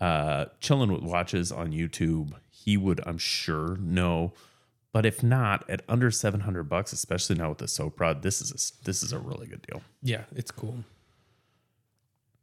[0.00, 4.32] Uh chilling with watches on YouTube, he would I'm sure know.
[4.92, 8.84] But if not, at under 700 bucks, especially now with the Soprod, this is a,
[8.84, 9.82] this is a really good deal.
[10.02, 10.84] Yeah, it's cool.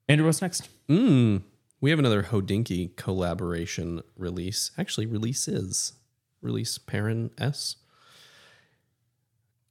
[0.10, 0.68] Andrew, what's next?
[0.90, 1.44] Mm,
[1.80, 4.72] we have another Hodinkee collaboration release.
[4.78, 5.94] Actually, releases.
[6.42, 7.78] Release Perrin S.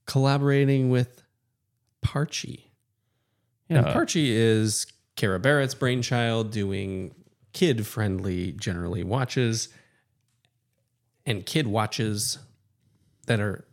[0.07, 1.23] Collaborating with
[2.05, 2.65] Parchie.
[3.69, 3.87] And.
[3.87, 4.87] Parchie is
[5.17, 7.15] Kara Barrett's brainchild doing
[7.53, 9.69] kid friendly, generally, watches
[11.27, 12.39] and kid watches
[13.27, 13.65] that are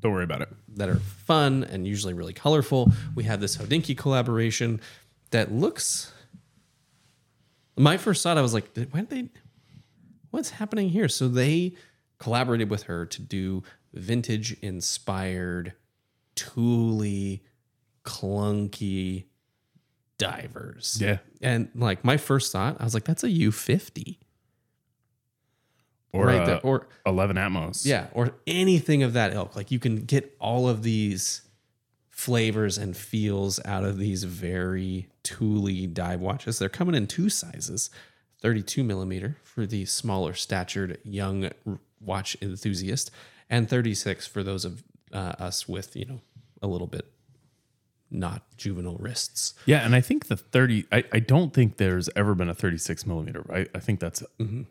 [0.00, 0.48] Don't worry about it.
[0.76, 2.90] that are fun and usually really colorful.
[3.14, 4.80] We have this Hodinkee collaboration
[5.30, 6.12] that looks.
[7.76, 9.28] My first thought, I was like, "Why did they?
[10.30, 11.74] What's happening here?" So they
[12.18, 15.74] collaborated with her to do vintage inspired,
[16.34, 17.42] tooly,
[18.04, 19.24] clunky
[20.18, 20.98] divers.
[21.00, 21.18] Yeah.
[21.40, 24.20] and like my first thought, I was like, "That's a U fifty,
[26.12, 27.84] Or right uh, there." Or 11 Atmos.
[27.86, 29.56] yeah, or anything of that ilk.
[29.56, 31.42] Like you can get all of these
[32.10, 36.58] flavors and feels out of these very tooly dive watches.
[36.58, 37.90] They're coming in two sizes
[38.40, 41.50] 32 millimeter for the smaller statured young
[42.00, 43.10] watch enthusiast,
[43.48, 46.20] and 36 for those of uh, us with, you know,
[46.62, 47.06] a little bit
[48.10, 49.54] not juvenile wrists.
[49.64, 53.06] Yeah, and I think the 30, I, I don't think there's ever been a 36
[53.06, 53.68] millimeter, right?
[53.74, 54.62] I think that's Mm-hmm.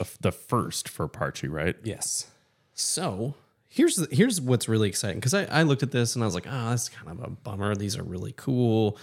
[0.00, 1.76] a- the first for Parchie, right?
[1.84, 2.28] Yes.
[2.72, 3.34] So
[3.68, 6.34] here's the, here's what's really exciting because I, I looked at this and I was
[6.34, 7.74] like, oh, that's kind of a bummer.
[7.74, 8.96] These are really cool.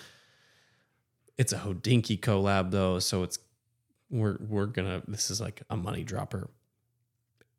[1.38, 3.38] It's a Hodinkee collab though, so it's
[4.10, 6.50] we're we're gonna this is like a money dropper.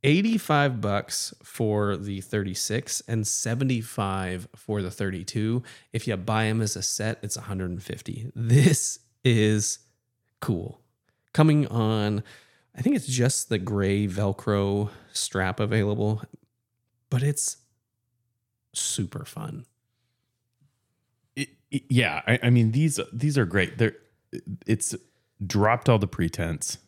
[0.07, 5.63] 85 bucks for the 36 and 75 for the 32.
[5.93, 8.31] If you buy them as a set, it's 150.
[8.35, 9.81] This is
[10.41, 10.81] cool.
[11.33, 12.23] Coming on,
[12.77, 16.23] I think it's just the gray Velcro strap available,
[17.11, 17.57] but it's
[18.73, 19.67] super fun.
[21.35, 23.79] It- it- yeah, I, I mean these these are great.
[23.79, 23.97] They're
[24.67, 24.95] it's
[25.45, 26.79] dropped all the pretense,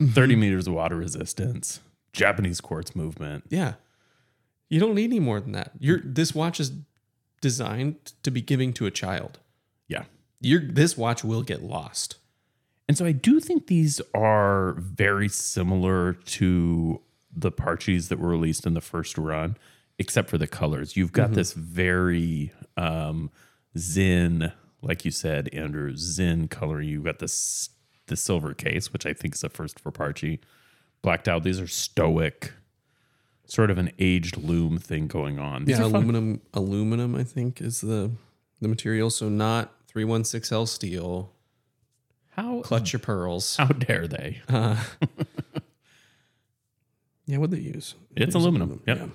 [0.00, 0.12] mm-hmm.
[0.12, 1.80] 30 meters of water resistance,
[2.16, 3.44] Japanese quartz movement.
[3.50, 3.74] Yeah.
[4.68, 5.72] You don't need any more than that.
[5.78, 6.72] You're this watch is
[7.40, 9.38] designed to be giving to a child.
[9.86, 10.04] Yeah.
[10.40, 12.16] You're this watch will get lost.
[12.88, 17.00] And so I do think these are very similar to
[17.34, 19.56] the Parchies that were released in the first run,
[19.98, 20.96] except for the colors.
[20.96, 23.30] You've got this very um,
[23.76, 26.80] Zen, like you said, Andrew, Zen color.
[26.80, 27.70] You've got this
[28.06, 30.38] the silver case, which I think is a first for Parchie.
[31.06, 31.44] Blacked out.
[31.44, 32.52] These are stoic,
[33.44, 35.64] sort of an aged loom thing going on.
[35.64, 36.02] These Yeah, are fun.
[36.02, 38.10] aluminum aluminum I think is the
[38.60, 41.32] the material so not 316L steel.
[42.30, 43.56] How Clutch your pearls.
[43.56, 44.40] how dare they?
[44.48, 44.76] Uh,
[47.26, 47.94] yeah, what they use?
[48.16, 49.08] It's They use aluminum, yep.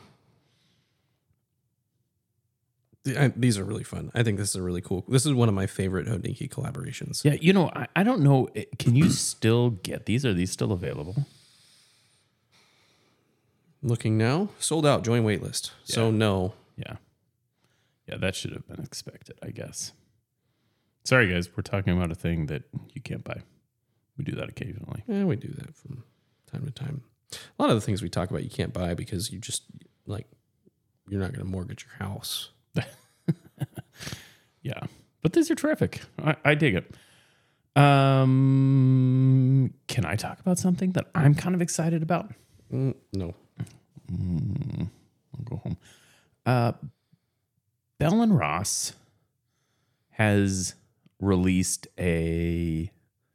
[3.05, 3.23] Yeah.
[3.25, 4.11] I- these are really fun.
[4.13, 5.03] I think this is a really cool.
[5.07, 7.23] This is one of my favorite Hodinkee collaborations.
[7.25, 8.47] Yeah, you know, I, I don't know.
[8.55, 10.25] eh, Can you still get these?
[10.25, 11.25] Are these still available?
[13.83, 15.03] Looking now, sold out.
[15.03, 15.71] Join waitlist.
[15.83, 16.97] So no, Yeah.
[18.07, 19.93] Yeah, that should have been expected, I guess.
[21.03, 21.49] Sorry, guys.
[21.55, 22.63] We're talking about a thing that
[22.93, 23.41] you can't buy.
[24.17, 25.03] We do that occasionally.
[25.07, 26.03] Yeah, we do that from
[26.51, 27.03] time to time.
[27.31, 29.63] A lot of the things we talk about you can't buy because you just
[30.05, 30.27] like
[31.07, 32.49] you're not going to mortgage your house.
[34.63, 34.79] Yeah.
[35.23, 36.01] But these are terrific.
[36.23, 36.93] I, I dig it.
[37.81, 42.31] Um, can I talk about something that I'm kind of excited about?
[42.71, 43.33] Mm, no,
[44.11, 45.77] I'll go home.
[46.45, 46.73] Uh,
[47.99, 48.93] Bell and Ross
[50.11, 50.75] has
[51.19, 52.91] released a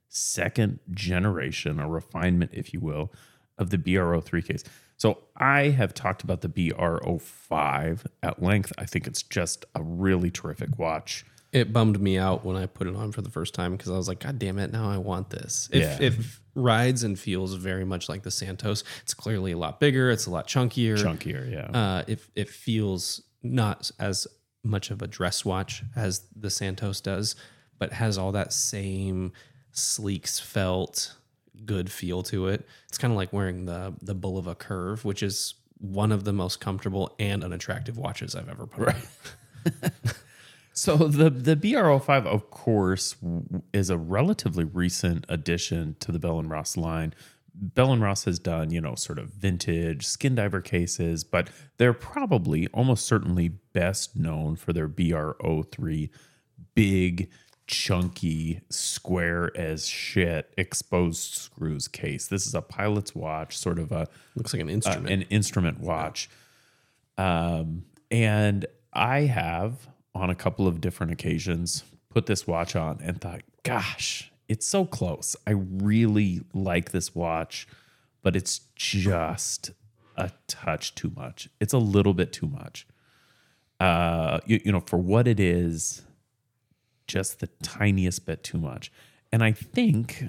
[0.09, 3.13] second generation, a refinement, if you will,
[3.59, 4.65] of the BR03 case.
[4.97, 8.73] So I have talked about the BR05 at length.
[8.79, 11.25] I think it's just a really terrific watch.
[11.53, 13.97] It bummed me out when I put it on for the first time because I
[13.97, 15.69] was like, God damn it, now I want this.
[15.73, 15.99] If Yeah.
[16.09, 20.27] if rides and feels very much like the Santos, it's clearly a lot bigger, it's
[20.27, 20.97] a lot chunkier.
[20.97, 21.79] Chunkier, yeah.
[21.79, 24.27] Uh, it it feels not as
[24.65, 27.37] much of a dress watch as the Santos does,
[27.79, 29.33] but has all that same
[29.73, 31.15] sleek felt
[31.65, 32.67] good feel to it.
[32.89, 36.59] It's kind of like wearing the the Bulova Curve, which is one of the most
[36.61, 38.95] comfortable and unattractive watches I've ever put on.
[40.77, 43.17] So the the BR05, of course,
[43.73, 47.15] is a relatively recent addition to the Bell and Ross line.
[47.55, 51.95] Bell and Ross has done, you know, sort of vintage skin diver cases, but they're
[51.95, 56.11] probably almost certainly best known for their BR03
[56.75, 57.31] big,
[57.67, 62.27] chunky, square as shit exposed screws case.
[62.27, 65.09] This is a pilot's watch, sort of a Looks like an uh, instrument.
[65.09, 66.29] an instrument watch.
[67.17, 73.21] Um, and I have on a couple of different occasions put this watch on and
[73.21, 75.37] thought, gosh, it's so close.
[75.47, 77.69] I really like this watch,
[78.23, 79.73] but it's just
[80.17, 81.49] a touch too much.
[81.61, 82.87] It's a little bit too much.
[83.79, 86.03] Uh, you, you know, for what it is,
[87.07, 88.91] just the tiniest bit too much.
[89.31, 90.25] And I think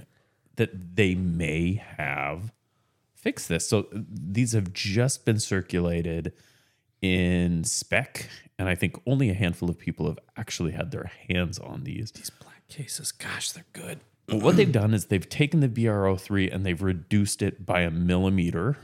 [0.58, 2.52] that they may have
[3.15, 3.67] fixed this.
[3.67, 6.34] So these have just been circulated
[7.02, 11.60] in spec, and I think only a handful of people have actually had their hands
[11.60, 12.12] on these.
[12.12, 14.00] These black cases, gosh, they're good.
[14.28, 17.92] Well, what they've done is they've taken the BR03 and they've reduced it by a
[17.92, 18.78] millimeter,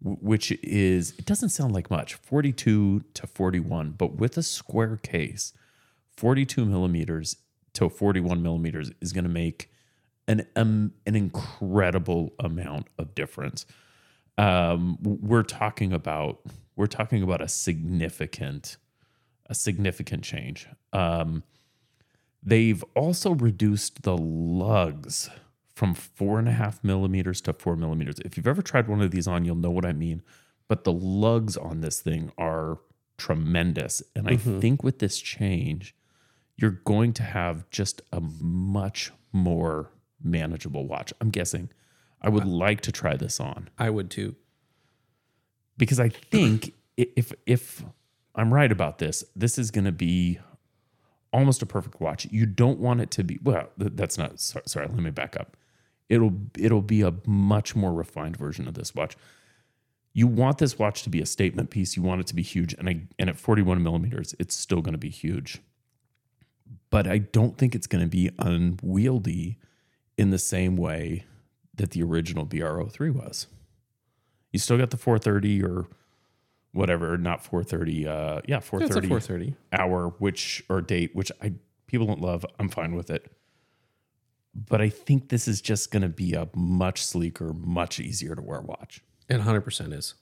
[0.00, 5.52] which is, it doesn't sound like much 42 to 41, but with a square case,
[6.16, 7.36] 42 millimeters
[7.74, 9.70] to 41 millimeters is going to make
[10.26, 13.66] an, um, an incredible amount of difference.
[14.38, 16.40] Um, we're talking about,
[16.80, 18.76] we're talking about a significant,
[19.46, 20.66] a significant change.
[20.92, 21.44] Um,
[22.42, 25.28] They've also reduced the lugs
[25.74, 28.18] from four and a half millimeters to four millimeters.
[28.20, 30.22] If you've ever tried one of these on, you'll know what I mean.
[30.68, 32.78] But the lugs on this thing are
[33.18, 34.02] tremendous.
[34.14, 35.94] And I think with this change,
[36.56, 39.90] you're going to have just a much more
[40.22, 41.12] manageable watch.
[41.20, 41.70] I'm guessing.
[42.22, 44.36] I would like to try this on I would too.
[45.78, 46.74] because I think
[47.16, 47.84] if if
[48.34, 50.38] I'm right about this, this is going to be
[51.32, 52.26] almost a perfect watch.
[52.30, 53.68] You don't want it to be well.
[53.76, 54.64] That's not sorry.
[54.66, 55.56] sorry let me back up.
[56.08, 59.16] It'll it'll be a much more refined version of this watch.
[60.12, 61.96] You want this watch to be a statement piece.
[61.96, 64.92] You want it to be huge, and I, and at 41 millimeters, it's still going
[64.94, 65.60] to be huge.
[66.90, 69.58] But I don't think it's going to be unwieldy
[70.18, 71.26] in the same way
[71.74, 73.46] that the original BR03 was.
[74.52, 75.86] You still got the 430 or
[76.72, 78.06] whatever, not 430.
[78.06, 79.54] Uh, yeah, That's a 430 four thirty.
[79.72, 81.52] hour, which or date, which I
[81.86, 82.44] people don't love.
[82.58, 83.30] I'm fine with it.
[84.54, 88.42] but I think this is just going to be a much sleeker, much easier to
[88.42, 89.00] wear watch.
[89.28, 90.14] It 100% is.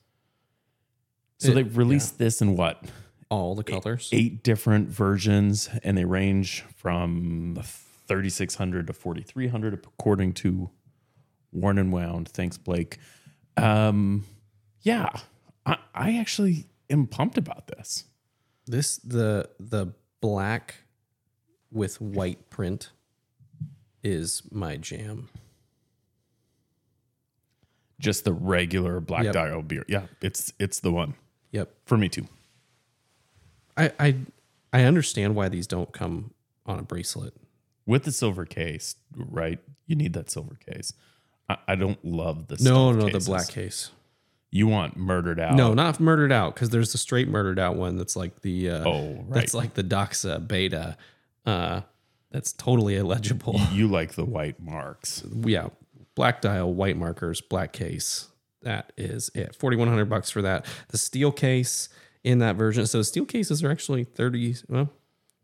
[1.39, 2.85] So It- they've released this in what?
[3.31, 4.09] All the colors.
[4.13, 10.71] Eight different versions, and they range from 3600 to 4300 according to
[11.53, 12.29] Worn and Wound.
[12.29, 12.99] Thanks, Blake.
[13.57, 14.25] Um,
[14.83, 15.09] yeah,
[15.69, 18.05] I, I actually am pumped about this.
[18.67, 20.77] This the the black
[21.71, 22.91] with white print
[24.03, 25.29] is my jam.
[28.01, 29.33] Just the regular black Yep.
[29.35, 29.85] dial beer.
[29.89, 31.15] Yeah, it's it's the one
[31.53, 31.69] Yep.
[31.87, 32.27] for me too.
[33.77, 34.17] I I
[34.73, 36.33] I understand why these don't come
[36.67, 37.35] on a bracelet.
[37.87, 39.59] With the silver case, right?
[39.87, 40.93] You need that silver case.
[41.49, 43.25] I, I don't love the No, no, cases.
[43.25, 43.91] the black case.
[44.51, 45.55] You want murdered out?
[45.55, 48.89] No, not murdered out because there's the straight murdered out one that's like the uh,
[48.89, 49.31] Oh, right.
[49.31, 50.97] that's like the Doxa beta.
[51.45, 51.83] Uh,
[52.31, 53.61] that's totally illegible.
[53.73, 55.23] you like the white marks.
[55.43, 55.69] yeah,
[56.15, 58.29] black dial, white markers, black case.
[58.63, 59.55] That is it.
[59.55, 60.67] Forty one hundred bucks for that.
[60.89, 61.89] The steel case
[62.25, 62.87] in that version.
[62.87, 64.57] So steel cases are actually thirty.
[64.69, 64.91] Well,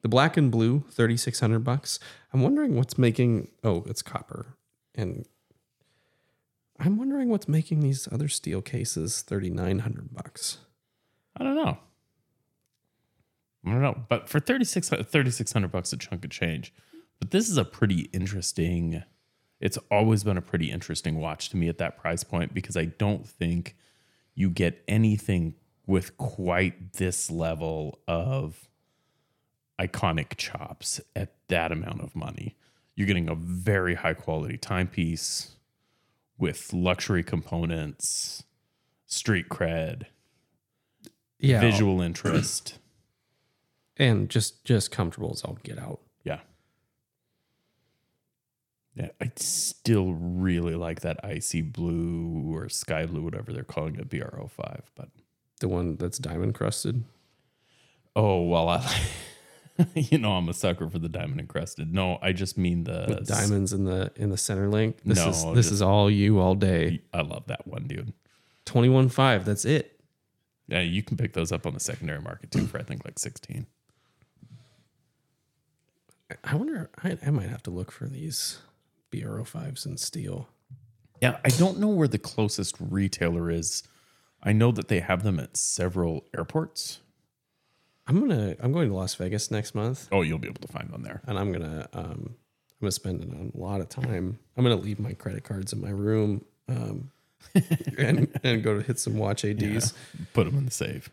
[0.02, 1.98] the black and blue thirty six hundred bucks.
[2.32, 3.50] I'm wondering what's making.
[3.62, 4.57] Oh, it's copper,
[4.94, 5.26] and
[6.79, 10.59] I'm wondering what's making these other steel cases thirty nine hundred bucks.
[11.37, 11.79] I don't know.
[13.66, 14.05] I don't know.
[14.09, 16.72] But for 36 3600 bucks a chunk of change.
[17.18, 19.03] But this is a pretty interesting
[19.61, 22.85] it's always been a pretty interesting watch to me at that price point because I
[22.85, 23.77] don't think
[24.35, 25.55] you get anything
[25.87, 28.68] with quite this level of
[29.81, 32.57] iconic chops at that amount of money.
[32.95, 35.53] You're getting a very high quality timepiece
[36.39, 38.45] with luxury components,
[39.07, 40.05] street cred,
[41.39, 42.78] Yeah, visual interest.
[43.97, 46.01] and just just comfortable as I'll get out.
[46.24, 46.41] Yeah.
[48.97, 54.09] Yeah, I still really like that icy blue or sky blue, whatever they're calling it,
[54.09, 54.80] BR05.
[54.95, 55.09] But
[55.61, 57.03] The one that's diamond crusted.
[58.14, 58.89] oh well, I,
[59.95, 61.93] you know I'm a sucker for the diamond encrusted.
[61.93, 64.99] No, I just mean the with diamonds in the in the center link.
[65.05, 67.03] This No, is this just- is all you all day.
[67.12, 68.12] I love that one, dude.
[68.64, 69.45] Twenty one five.
[69.45, 70.01] That's it.
[70.68, 73.18] Yeah, you can pick those up on the secondary market too for I think like
[73.18, 73.66] 16.
[76.43, 76.91] I wonder.
[77.03, 78.59] I, I might have to look for these
[79.11, 80.49] BRO fives in steel.
[81.20, 83.83] Yeah, I don't know where the closest retailer is.
[84.43, 87.01] I know that they have them at several airports.
[88.07, 88.55] I'm gonna.
[88.61, 91.22] I'm going to Las Vegas next month, Oh, you'll be able to find one there.
[91.26, 91.88] and I'm gonna.
[91.92, 94.38] Um, I'm gonna spend a lot of time.
[94.57, 97.11] I'm gonna leave my credit cards in my room, um,
[97.98, 99.94] and and go to hit some watch ads.
[100.34, 101.09] Put them in the safe.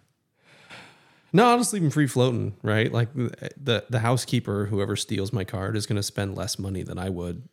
[1.33, 2.91] No, I'll just leave them free floating, right?
[2.91, 6.83] Like the the, the housekeeper, whoever steals my card, is going to spend less money
[6.83, 7.47] than I would,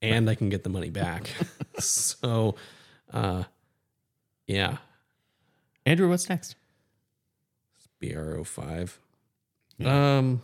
[0.00, 1.28] and I can get the money back.
[1.80, 2.54] so,
[3.12, 3.42] uh,
[4.46, 4.76] yeah,
[5.84, 6.54] Andrew, what's next?
[8.00, 8.98] BRO five.
[9.84, 10.42] Um,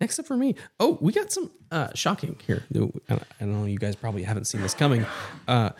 [0.00, 0.54] next up for me.
[0.78, 2.64] Oh, we got some uh shocking here.
[3.08, 5.04] I I know you guys probably haven't seen this coming.
[5.46, 5.70] Uh,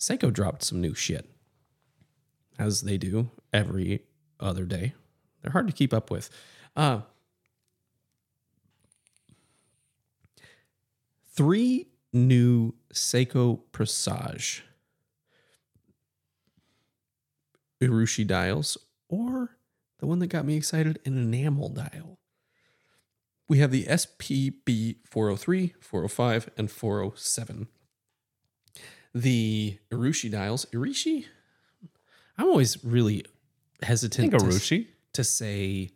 [0.00, 1.28] Seiko dropped some new shit,
[2.58, 4.02] as they do every
[4.40, 4.94] other day.
[5.42, 6.28] They're hard to keep up with.
[6.74, 7.00] Uh,
[11.34, 14.64] three new Seiko Presage
[17.88, 18.78] Urushi dials,
[19.08, 19.56] or
[19.98, 22.18] the one that got me excited, an enamel dial.
[23.48, 27.68] We have the SPB 403, 405, and 407.
[29.14, 31.26] The Urushi dials, Irishi,
[32.38, 33.24] I'm always really
[33.82, 35.90] I hesitant think to, to say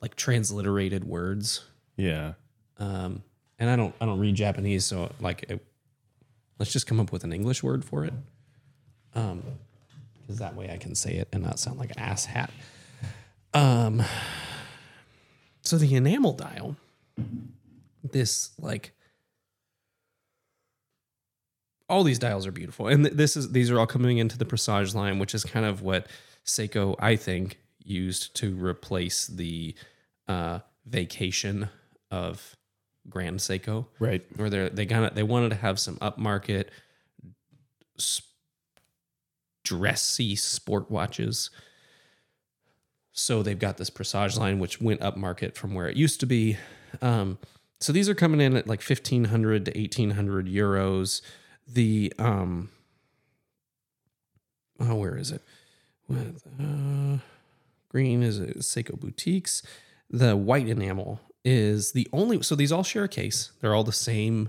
[0.00, 1.64] like transliterated words.
[1.96, 2.34] Yeah.
[2.78, 3.22] Um,
[3.58, 5.64] and I don't I don't read Japanese, so like it,
[6.58, 8.12] let's just come up with an English word for it.
[9.14, 9.42] Um,
[10.28, 12.50] because that way I can say it and not sound like an ass hat.
[13.54, 14.02] Um,
[15.62, 16.76] so the enamel dial,
[18.04, 18.92] this like
[21.88, 24.44] all these dials are beautiful, and th- this is these are all coming into the
[24.44, 26.06] Presage line, which is kind of what
[26.44, 29.74] Seiko I think used to replace the
[30.28, 31.70] uh, vacation
[32.10, 32.54] of
[33.08, 34.22] Grand Seiko Right.
[34.36, 36.66] where they they kind of they wanted to have some upmarket
[37.98, 38.20] s-
[39.68, 41.50] dressy sport watches.
[43.12, 46.26] So they've got this Presage line, which went up market from where it used to
[46.26, 46.56] be.
[47.02, 47.38] Um,
[47.80, 51.20] so these are coming in at like fifteen hundred to eighteen hundred euros.
[51.66, 52.70] The um,
[54.80, 55.42] oh, where is it?
[56.06, 56.18] What,
[56.60, 57.18] uh,
[57.88, 59.62] green is Seiko Boutiques.
[60.10, 63.52] The white enamel is the only so these all share a case.
[63.60, 64.48] They're all the same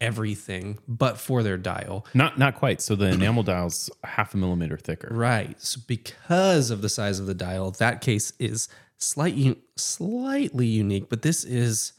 [0.00, 2.06] everything, but for their dial.
[2.14, 2.80] Not not quite.
[2.80, 5.08] So the enamel dial's half a millimeter thicker.
[5.10, 5.60] Right.
[5.60, 11.22] So because of the size of the dial, that case is slightly slightly unique, but
[11.22, 11.92] this is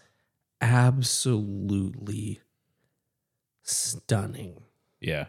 [0.61, 2.41] absolutely
[3.63, 4.61] stunning.
[4.99, 5.25] Yeah.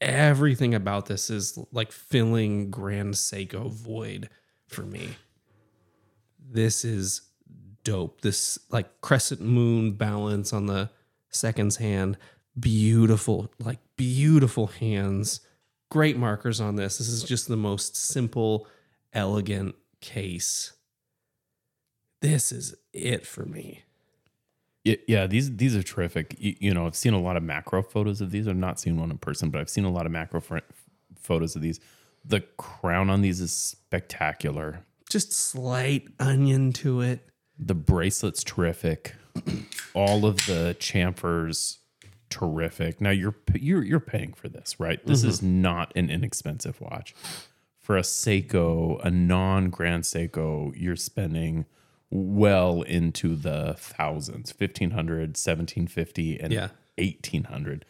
[0.00, 4.30] Everything about this is like filling Grand Seiko void
[4.66, 5.10] for me.
[6.38, 7.22] This is
[7.84, 8.22] dope.
[8.22, 10.90] This like crescent moon balance on the
[11.30, 12.16] seconds hand,
[12.58, 15.40] beautiful, like beautiful hands.
[15.90, 16.98] Great markers on this.
[16.98, 18.66] This is just the most simple,
[19.12, 20.72] elegant case.
[22.20, 23.84] This is it for me.
[24.84, 26.34] Yeah, yeah, these these are terrific.
[26.38, 28.48] You, you know, I've seen a lot of macro photos of these.
[28.48, 30.58] I've not seen one in person, but I've seen a lot of macro fr-
[31.18, 31.80] photos of these.
[32.24, 34.84] The crown on these is spectacular.
[35.10, 37.29] Just slight onion to it.
[37.62, 39.14] The bracelet's terrific.
[39.94, 41.78] All of the chamfers
[42.30, 43.00] terrific.
[43.00, 45.04] Now you're you're you're paying for this, right?
[45.04, 45.62] This is mm-hmm.
[45.62, 47.14] not an inexpensive watch.
[47.78, 51.66] For a Seiko, a non Grand Seiko, you're spending
[52.10, 56.68] well into the thousands 1500 1750 and Yeah.
[56.98, 57.84] 1800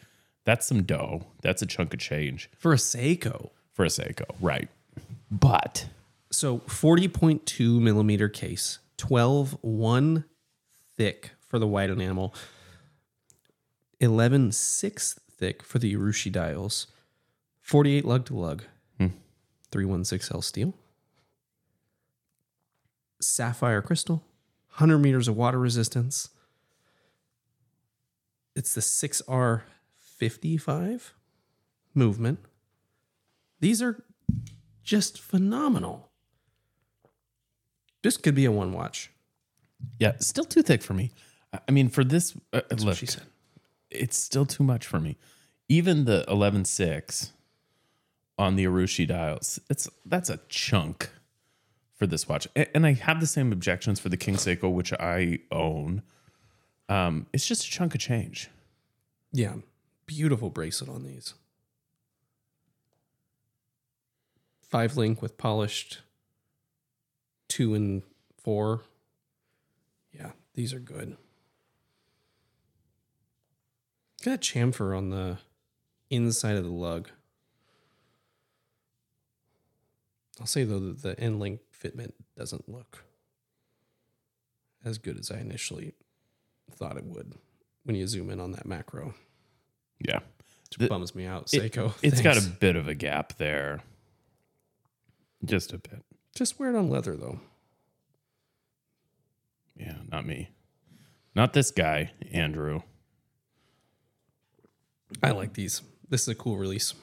[0.45, 3.49] that's some dough that's a chunk of change For a Seiko.
[3.73, 4.69] for a Seiko right
[5.31, 5.87] but
[6.29, 10.25] So 40.2 millimeter case, 12 one
[10.95, 12.35] thick for the white enamel,
[13.99, 16.85] 11 six thick for the Urushi dials,
[17.61, 18.63] 48 lug to lug,
[18.99, 19.07] hmm.
[19.71, 20.75] 316L steel,
[23.19, 24.23] sapphire crystal,
[24.73, 26.29] 100 meters of water resistance.
[28.55, 31.09] It's the 6R55
[31.95, 32.37] movement.
[33.59, 34.03] These are
[34.83, 36.10] just phenomenal.
[38.03, 39.11] This could be a one watch.
[39.99, 41.11] yeah still too thick for me
[41.67, 43.23] I- mean for this uh, look She said.
[43.89, 45.17] it's still too much for me
[45.69, 47.31] even the 11.6
[48.37, 51.09] on the Arushi dials it's that's a chunk
[51.95, 55.39] for this watch and i have the same objections for the king seiko which i
[55.51, 56.01] own
[56.89, 58.49] um it's just a chunk of change
[59.33, 59.55] Yeah.
[60.07, 61.35] Beautiful bracelet on these.
[64.59, 65.99] Five link with polished
[67.51, 68.01] two and
[68.41, 68.81] four.
[70.13, 71.17] Yeah, these are good.
[74.23, 75.37] Got a chamfer on the
[76.09, 77.09] inside of the lug.
[80.39, 83.03] I'll say though that the end link fitment doesn't look
[84.83, 85.93] as good as I initially
[86.71, 87.33] thought it would
[87.83, 89.13] when you zoom in on that macro.
[89.99, 90.19] yeah
[90.69, 91.93] Which The- bums me out, It- Seiko.
[92.01, 93.81] it's got a bit of a gap there
[95.43, 96.03] just a bit
[96.35, 97.39] just wear it on leather though.
[99.75, 100.49] yeah not me
[101.35, 102.81] not this guy andrew
[105.21, 105.81] I like these.
[106.09, 106.93] This is a cool release.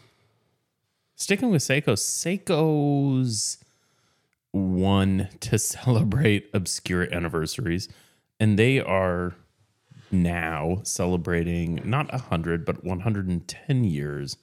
[1.16, 3.59] Sticking with Seiko, Seiko's
[4.53, 7.89] one to celebrate obscure anniversaries,
[8.39, 9.35] and they are
[10.11, 14.37] now celebrating not 100 but 110 years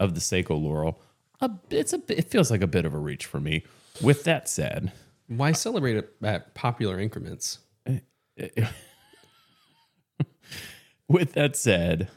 [0.00, 1.00] of the Seiko Laurel.
[1.40, 3.64] A, it's a it feels like a bit of a reach for me.
[4.00, 4.92] With that said,
[5.28, 7.58] Why celebrate it at popular increments?
[11.08, 12.08] with that said,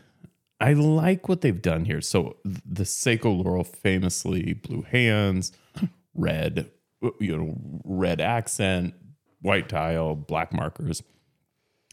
[0.60, 2.02] I like what they've done here.
[2.02, 5.52] So the Seiko Laurel famously blue hands,
[6.14, 6.72] red,
[7.20, 8.94] you know, red accent,
[9.42, 11.04] white dial, black markers.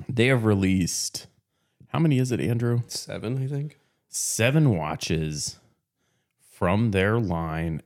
[0.09, 1.27] They have released
[1.93, 2.81] how many is it, Andrew?
[2.87, 3.79] Seven, I think.
[4.09, 5.59] Seven watches
[6.51, 7.83] from their line,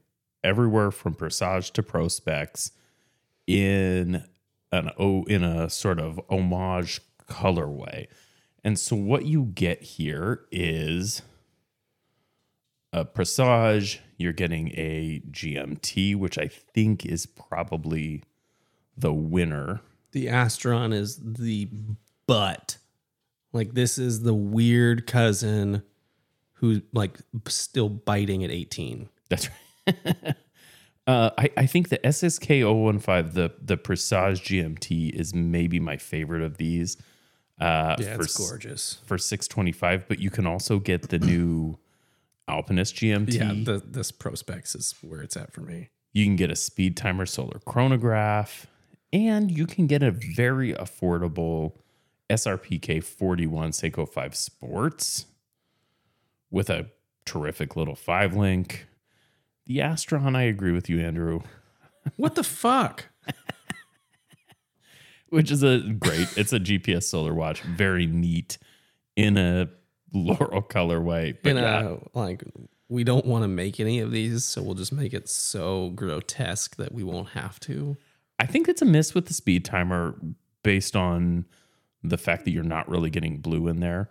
[0.47, 2.71] everywhere from Presage to Prospex
[3.47, 4.25] in
[4.73, 8.07] an oh in a sort of homage colorway.
[8.65, 11.23] And so what you get here is
[12.93, 18.23] a Presage, you're getting a GMT, which I think is probably
[18.97, 19.83] the winner.
[20.13, 21.69] The Astron is the
[22.27, 22.79] butt.
[23.53, 25.83] Like this is the weird cousin
[26.55, 27.19] who's like
[27.49, 29.09] still biting at 18.
[29.29, 29.57] That's right.
[31.07, 32.63] uh, I, I think the SSK
[33.01, 36.97] 015, the, the Presage GMT, is maybe my favorite of these.
[37.61, 39.01] Uh, Yeah, for, it's gorgeous.
[39.05, 41.79] for 625, but you can also get the new
[42.49, 43.35] Alpinist GMT.
[43.35, 45.91] Yeah, the, this Prospex is where it's at for me.
[46.13, 48.67] You can get a speed timer solar chronograph,
[49.13, 51.75] and you can get a very affordable
[52.31, 55.27] SRPK 41 Seiko 5 Sports
[56.51, 56.87] with a
[57.25, 58.87] terrific little five link.
[59.67, 61.41] The Astron, I agree with you, Andrew.
[62.17, 63.07] What the fuck?
[65.29, 66.29] which is a great.
[66.37, 68.59] It's a GPS solar watch, very neat
[69.17, 69.69] in a
[70.13, 71.37] laurel colorway.
[71.43, 72.45] But yeah, like,
[72.89, 76.77] we don't want to make any of these, so we'll just make it so grotesque
[76.77, 77.97] that we won't have to.
[78.39, 80.15] I think it's a miss with the speed timer
[80.63, 81.47] based on
[82.03, 84.11] the fact that you're not really getting blue in there.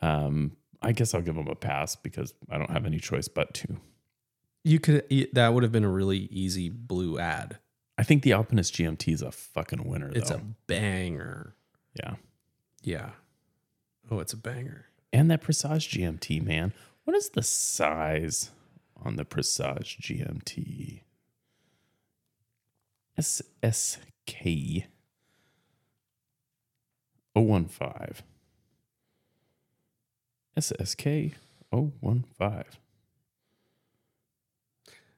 [0.00, 3.52] Um, I guess I'll give them a pass because I don't have any choice but
[3.54, 3.76] to.
[4.66, 7.58] You could that would have been a really easy blue ad.
[7.96, 10.10] I think the Alpinist GMT is a fucking winner.
[10.12, 10.38] It's though.
[10.38, 11.54] a banger.
[11.94, 12.16] yeah,
[12.82, 13.10] Yeah.
[14.10, 14.86] Oh, it's a banger.
[15.12, 16.72] and that Presage GMT man.
[17.04, 18.50] What is the size
[19.00, 21.02] on the Presage GMT?
[23.16, 24.86] SSK
[27.36, 28.14] 015.
[30.58, 31.34] SSK
[31.70, 32.64] 015.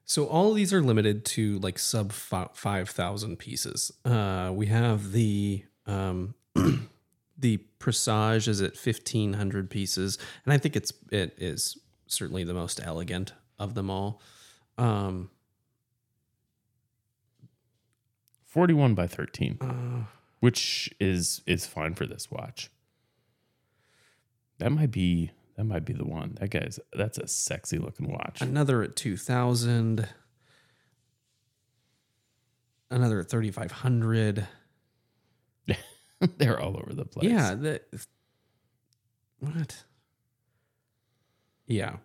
[0.09, 3.91] So all these are limited to like sub five thousand pieces.
[4.03, 6.33] Uh, we have the um,
[7.37, 12.55] the Presage is at fifteen hundred pieces, and I think it's it is certainly the
[12.55, 14.19] most elegant of them all.
[14.79, 15.29] Um,
[18.45, 20.05] 41 by 13, uh,
[20.39, 22.71] which is is fine for this watch.
[24.57, 25.29] That might be
[25.59, 26.37] that might be the one.
[26.39, 28.39] That guy's that's a sexy looking watch.
[28.39, 30.07] another at two thousand.
[32.89, 34.47] Another at thirty five hundred.
[36.37, 37.29] They're all over the place.
[37.29, 37.55] Yeah.
[37.55, 37.81] The,
[39.39, 39.83] what?
[41.67, 41.97] Yeah.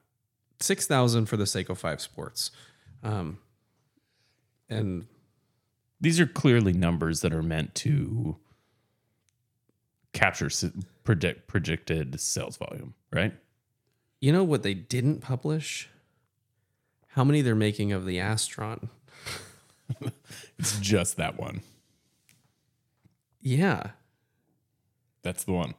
[0.61, 2.51] 6,000 for the Seiko 5 Sports.
[3.03, 3.39] Um,
[4.69, 5.07] and
[6.01, 8.37] These are clearly numbers that are meant to
[10.13, 10.49] capture
[11.03, 13.35] predict predicted sales volume, right?
[14.25, 15.91] You know what they didn't publish?
[17.09, 18.89] How many they're making of the Astron.
[20.59, 21.61] It's just that one.
[23.43, 23.91] Yeah.
[25.23, 25.75] That's the one.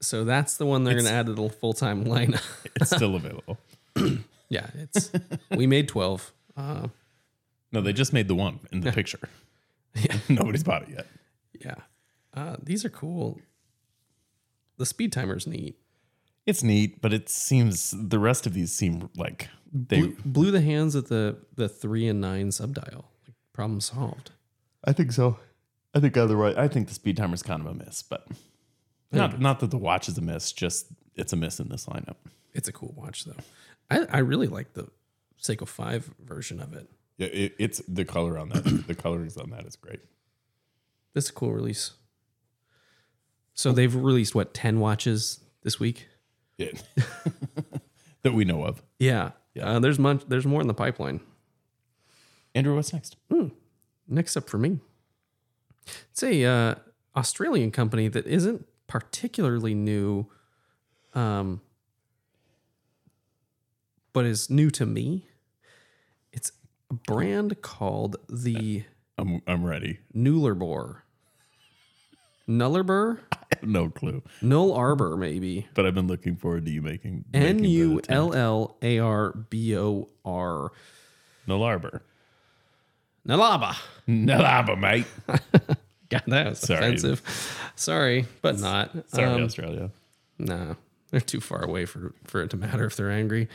[0.00, 2.42] So that's the one they're going to add to the full time lineup.
[2.76, 3.58] It's still available.
[4.48, 4.68] yeah.
[4.74, 5.10] It's,
[5.50, 6.32] we made 12.
[6.56, 6.88] Uh,
[7.72, 9.28] No, they just made the one in the picture.
[9.94, 10.16] Yeah.
[10.28, 11.06] Nobody's bought it yet.
[11.60, 11.74] yeah.
[12.32, 13.40] Uh, these are cool.
[14.78, 15.76] The speed timer's neat.
[16.46, 20.00] It's neat, but it seems the rest of these seem like they.
[20.00, 23.10] Blew, blew the hands at the, the three and nine subdial.
[23.26, 24.30] Like, problem solved.
[24.84, 25.38] I think so.
[25.94, 28.28] I think otherwise, I think the speed timer is kind of a miss, but
[29.10, 30.52] not not that the watch is a miss.
[30.52, 32.16] Just it's a miss in this lineup.
[32.52, 33.42] It's a cool watch though.
[33.90, 34.88] I, I really like the
[35.40, 36.88] Seiko 5 version of it.
[37.18, 38.86] Yeah, it, it's the color on that.
[38.86, 40.00] the colorings on that is great.
[41.14, 41.92] This is a cool release.
[43.54, 46.08] So they've released what, 10 watches this week?
[46.58, 46.70] Yeah.
[48.22, 48.82] that we know of.
[48.98, 49.32] Yeah.
[49.60, 51.20] Uh, there's much there's more in the pipeline.
[52.54, 53.16] Andrew, what's next?
[54.08, 54.80] Next up for me.
[56.10, 56.74] It's a uh,
[57.16, 60.26] Australian company that isn't particularly new
[61.14, 61.60] um
[64.12, 65.26] but is new to me.
[66.32, 66.52] It's
[66.90, 68.84] a brand called the
[69.18, 70.00] I'm I'm ready.
[70.14, 71.02] Nullarbor.
[72.48, 73.18] Nullerbur?
[73.52, 75.66] I have no clue, Null Arbor, maybe.
[75.74, 78.00] but I've been looking forward to you making N U.
[78.08, 80.72] L L A R B O R.
[81.46, 82.02] Null Arbor.
[83.26, 83.76] Nalaba.
[84.08, 85.06] Arbor, mate.
[86.08, 86.78] God, that was Sorry.
[86.78, 87.70] offensive.
[87.74, 88.92] Sorry, but not.
[89.10, 89.90] Sorry, Um, Australia.
[90.38, 90.74] Nah,
[91.10, 93.48] they're too far away for, for it to matter if they're angry.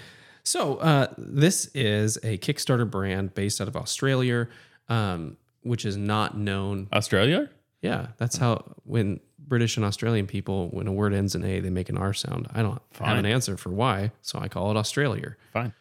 [0.43, 4.47] So, uh, this is a Kickstarter brand based out of Australia,
[4.89, 6.87] um, which is not known.
[6.91, 7.49] Australia?
[7.81, 11.69] Yeah, that's how when British and Australian people, when a word ends in A, they
[11.69, 12.47] make an R sound.
[12.53, 15.35] I don't have an answer for why, so I call it Australia.
[15.51, 15.73] Fine.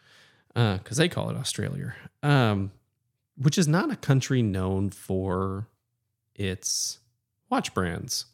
[0.54, 2.72] because they call it Australia, um,
[3.36, 5.68] which is not a country known for
[6.34, 6.98] its
[7.50, 8.26] watch brands.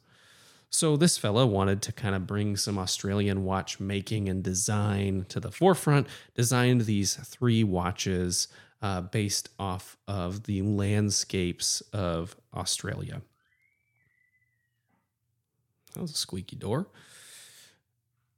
[0.71, 5.41] So this fella wanted to kind of bring some Australian watch making and design to
[5.41, 6.07] the forefront.
[6.35, 8.49] Designed these three watches
[8.83, 13.23] uh, based off of the landscapes of Australia.
[15.97, 16.89] That was a squeaky door.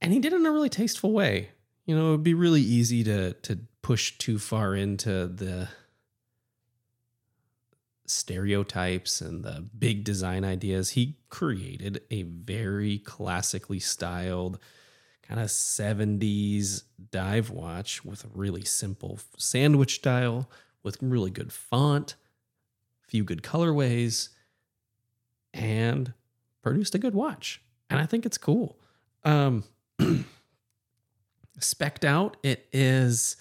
[0.01, 1.51] And he did it in a really tasteful way.
[1.87, 5.69] You know, it would be really easy to to push too far into the
[8.07, 10.91] stereotypes and the big design ideas.
[10.91, 14.59] He created a very classically styled
[15.23, 20.49] kind of 70s dive watch with a really simple sandwich style
[20.83, 22.15] with really good font,
[23.03, 24.31] few good colorways,
[25.53, 26.15] and
[26.63, 27.63] produced a good watch.
[27.91, 28.79] And I think it's cool.
[29.25, 29.65] Um,
[31.59, 33.37] specked out, it is,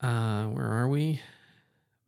[0.00, 1.20] uh, where are we?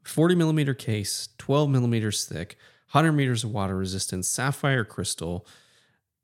[0.04, 2.56] 40 millimeter case, 12 millimeters thick,
[2.92, 5.46] 100 meters of water resistance, sapphire crystal,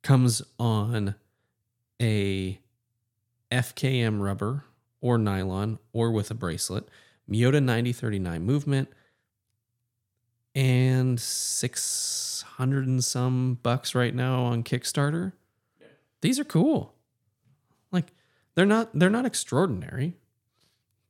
[0.02, 1.14] comes on
[2.00, 2.58] a
[3.50, 4.64] FKM rubber
[5.00, 6.88] or nylon or with a bracelet,
[7.30, 8.88] Miyota 9039 movement,
[10.54, 15.32] and 600 and some bucks right now on Kickstarter.
[16.20, 16.94] These are cool.
[17.90, 18.12] Like
[18.54, 20.16] they're not they're not extraordinary.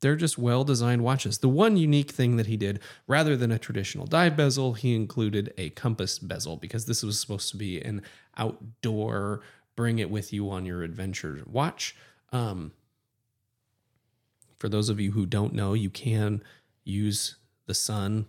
[0.01, 1.39] They're just well designed watches.
[1.39, 5.55] The one unique thing that he did, rather than a traditional dive bezel, he included
[5.57, 8.03] a compass bezel because this was supposed to be an
[8.37, 9.43] outdoor,
[9.77, 11.95] bring it with you on your adventure watch.
[12.33, 12.73] Um,
[14.59, 16.43] for those of you who don't know, you can
[16.85, 17.37] use
[17.67, 18.27] the sun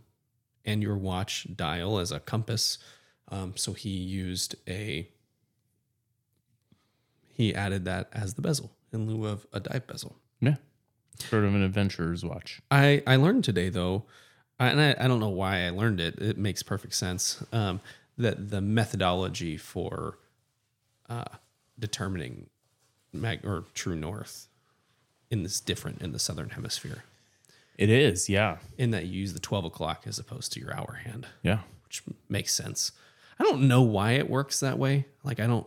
[0.66, 2.78] and your watch dial as a compass.
[3.30, 5.08] Um, so he used a,
[7.28, 10.16] he added that as the bezel in lieu of a dive bezel.
[10.40, 10.56] Yeah.
[11.20, 12.62] Sort of an adventurer's watch.
[12.72, 14.06] I, I learned today though,
[14.60, 16.20] and I, I don't know why I learned it.
[16.20, 17.44] It makes perfect sense.
[17.52, 17.82] Um,
[18.18, 20.20] that the methodology for
[21.10, 21.24] uh,
[21.80, 22.50] determining
[23.12, 24.48] mag or true north
[25.30, 27.04] in this different in the southern hemisphere.
[27.78, 28.58] It is, yeah.
[28.78, 31.60] In that you use the twelve o'clock as opposed to your hour hand, Yeah.
[31.86, 32.92] which makes sense.
[33.40, 35.06] I don't know why it works that way.
[35.24, 35.66] Like I don't,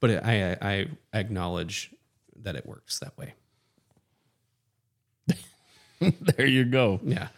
[0.00, 1.94] but it, I I I acknowledge
[2.36, 3.34] that it works that way.
[6.00, 7.00] there you go.
[7.04, 7.28] Yeah,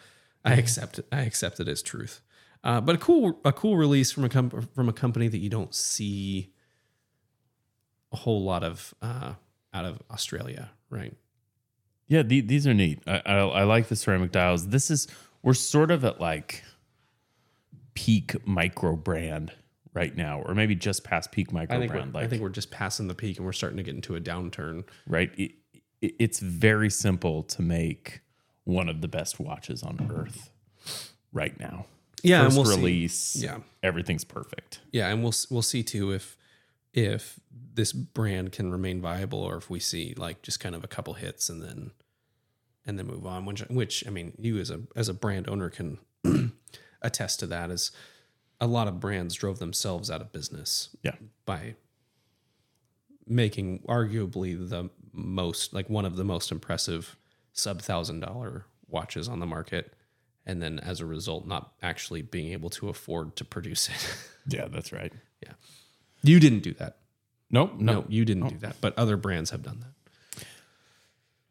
[0.45, 1.07] I accept it.
[1.13, 2.21] I accept it as truth.
[2.63, 5.51] Uh, but a cool a cool release from a com- from a company that you
[5.51, 6.53] don't see
[8.13, 9.35] a whole lot of uh,
[9.75, 11.15] out of Australia, right?
[12.15, 13.01] Yeah, the, these are neat.
[13.07, 14.69] I, I I like the ceramic dials.
[14.69, 15.09] This is
[15.43, 16.63] we're sort of at like
[17.95, 19.53] peak micro brand
[19.93, 22.15] right now, or maybe just past peak micro I think brand.
[22.15, 24.21] Like I think we're just passing the peak and we're starting to get into a
[24.21, 24.85] downturn.
[25.07, 25.53] right, it,
[26.01, 28.21] it- it's very simple to make
[28.65, 30.51] one of the best watches on earth
[31.33, 31.87] right now.
[32.23, 33.15] Yeah, First and we'll release.
[33.15, 33.45] See.
[33.47, 34.81] Yeah, everything's perfect.
[34.93, 36.37] yeah, and we'll we'll see too if
[36.93, 37.41] if
[37.73, 41.15] this brand can remain viable or if we see like just kind of a couple
[41.15, 41.91] hits and then
[42.87, 43.45] and then move on.
[43.45, 45.99] Which which I mean, you as a as a brand owner can
[47.03, 47.71] attest to that.
[47.71, 47.91] As
[48.61, 51.75] a lot of brands drove themselves out of business Yeah, by
[53.27, 57.17] making arguably the most like one of the most impressive
[57.53, 59.95] sub thousand dollar watches on the market
[60.47, 64.17] and then as a result not actually being able to afford to produce it
[64.55, 65.13] yeah, that's right.
[65.43, 65.53] yeah
[66.23, 66.99] you didn't do that
[67.51, 69.94] Nope, no, no, you didn't do that but other brands have done that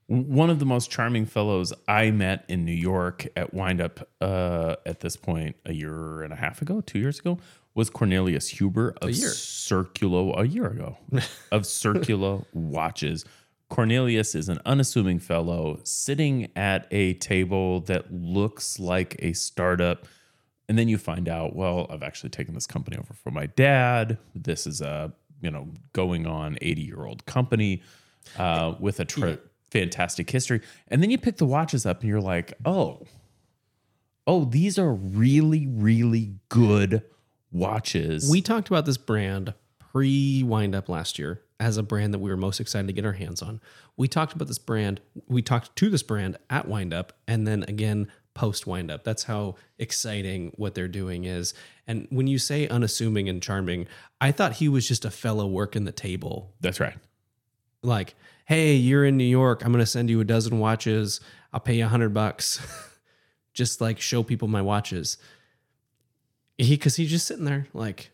[0.07, 4.99] one of the most charming fellows I met in New York at Windup uh, at
[4.99, 7.39] this point a year and a half ago, two years ago,
[7.73, 9.09] was Cornelius Huber of.
[9.09, 10.97] Circula a year ago
[11.51, 13.25] of Circula watches.
[13.69, 20.05] Cornelius is an unassuming fellow sitting at a table that looks like a startup.
[20.69, 24.17] And then you find out, well, I've actually taken this company over from my dad.
[24.35, 27.81] This is a, you know, going on 80 year old company
[28.37, 29.39] uh, with a tra-
[29.73, 30.61] fantastic history.
[30.87, 33.01] And then you pick the watches up and you're like, oh,
[34.25, 37.03] oh, these are really, really good
[37.51, 38.29] watches.
[38.31, 42.29] we talked about this brand pre wind up last year as a brand that we
[42.31, 43.61] were most excited to get our hands on
[43.95, 47.61] we talked about this brand we talked to this brand at wind up and then
[47.67, 51.53] again post wind up that's how exciting what they're doing is
[51.85, 53.85] and when you say unassuming and charming
[54.19, 56.97] i thought he was just a fellow working the table That's right.
[57.83, 58.15] like,
[58.45, 59.63] hey, you're in New York.
[59.65, 61.19] I'm gonna send you a dozen watches.
[61.51, 62.59] I'll pay you a hundred bucks.
[63.53, 65.17] just like show people my watches.
[66.57, 68.11] He cause he's just sitting there like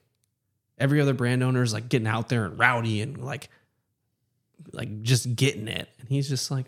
[0.78, 3.50] every other brand owner is like getting out there and rowdy and like
[4.72, 5.90] like just getting it.
[6.00, 6.66] And he's just like,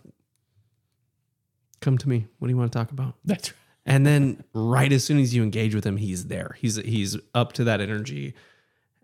[1.79, 2.27] come to me.
[2.39, 3.15] What do you want to talk about?
[3.25, 3.57] That's right.
[3.85, 6.55] And then right as soon as you engage with him, he's there.
[6.59, 8.35] He's he's up to that energy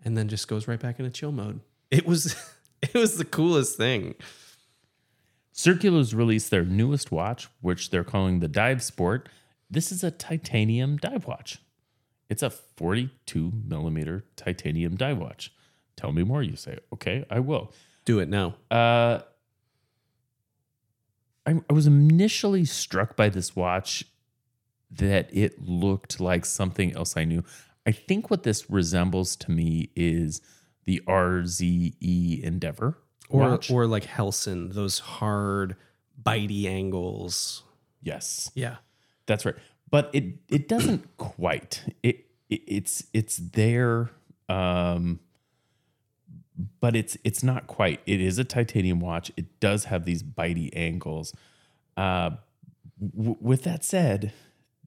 [0.04, 1.60] and then just goes right back into chill mode.
[1.90, 2.36] It was
[2.82, 4.14] it was the coolest thing.
[5.58, 9.28] Circula's released their newest watch, which they're calling the Dive Sport.
[9.68, 11.58] This is a titanium dive watch.
[12.28, 15.52] It's a 42 millimeter titanium dive watch.
[15.96, 16.78] Tell me more, you say.
[16.92, 17.72] Okay, I will.
[18.04, 18.54] Do it now.
[18.70, 19.22] Uh,
[21.44, 24.04] I, I was initially struck by this watch
[24.92, 27.42] that it looked like something else I knew.
[27.84, 30.40] I think what this resembles to me is
[30.84, 32.98] the RZE Endeavor
[33.28, 33.70] Or watch.
[33.70, 35.76] or like Helson, those hard
[36.22, 37.62] bitey angles.
[38.02, 38.76] yes, Yeah.
[39.26, 39.54] that's right.
[39.90, 41.82] But it it doesn't quite.
[42.02, 44.10] It, it it's it's there.
[44.48, 45.20] Um,
[46.80, 48.00] but it's it's not quite.
[48.06, 49.30] It is a titanium watch.
[49.36, 51.32] It does have these bitey angles.
[51.96, 52.30] Uh,
[53.16, 54.32] w- with that said,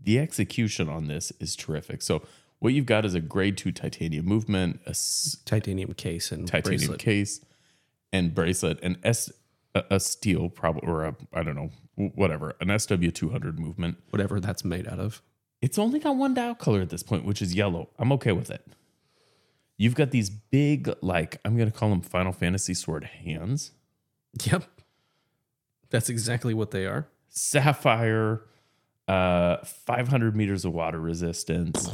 [0.01, 2.01] the execution on this is terrific.
[2.01, 2.21] So
[2.59, 6.79] What you've got is a grade two titanium movement, a s- Titanium case and titanium
[6.79, 6.99] bracelet.
[6.99, 7.41] case
[8.13, 9.31] and bracelet, and S
[9.75, 11.69] a, a steel probably or a I don't know
[12.15, 13.97] whatever an SW two hundred movement.
[14.09, 15.21] whatever that's made out of.
[15.61, 17.89] It's only got one dial color at this point, which is yellow.
[17.99, 18.65] I'm okay with it.
[19.77, 23.71] You've got these big, like I'm gonna call them Final Fantasy sword hands,
[24.43, 24.63] Yep.
[25.89, 27.07] That's exactly what they are.
[27.27, 28.41] sapphire,
[29.07, 31.89] uh, 500 meters of water resistance.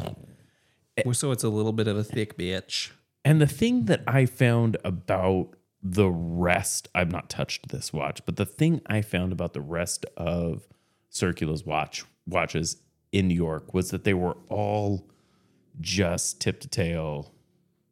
[1.14, 2.92] So it's a little bit of a thick bitch.
[3.26, 5.56] And the thing that I found about
[5.92, 10.06] the rest, I've not touched this watch, but the thing I found about the rest
[10.16, 10.68] of
[11.10, 12.78] Circula's watch watches
[13.12, 15.08] in New York was that they were all
[15.80, 17.32] just tip to tail,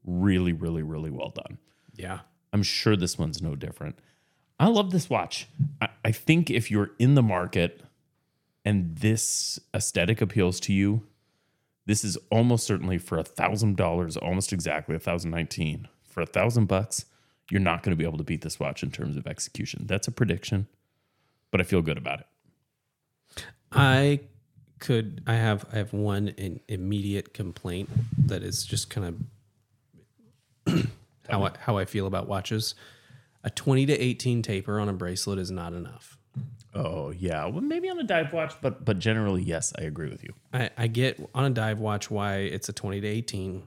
[0.04, 1.58] really, really, really well done.
[1.94, 2.20] Yeah.
[2.52, 3.98] I'm sure this one's no different.
[4.60, 5.48] I love this watch.
[5.82, 7.82] I, I think if you're in the market
[8.64, 11.04] and this aesthetic appeals to you,
[11.86, 15.88] this is almost certainly for a thousand dollars, almost exactly a thousand nineteen.
[16.04, 17.06] For a thousand bucks,
[17.50, 19.86] you're not going to be able to beat this watch in terms of execution.
[19.86, 20.68] That's a prediction,
[21.52, 22.28] but I feel good about it.
[23.72, 24.22] I
[24.80, 27.90] could I have I have one in, immediate complaint
[28.26, 29.28] that is just kind
[30.68, 30.86] of
[31.30, 32.76] how I, how I feel about watches.
[33.44, 36.18] A 20 to 18 taper on a bracelet is not enough.
[36.74, 40.24] Oh yeah, well maybe on a dive watch, but but generally yes, I agree with
[40.24, 40.34] you.
[40.54, 43.64] I, I get on a dive watch why it's a 20 to 18,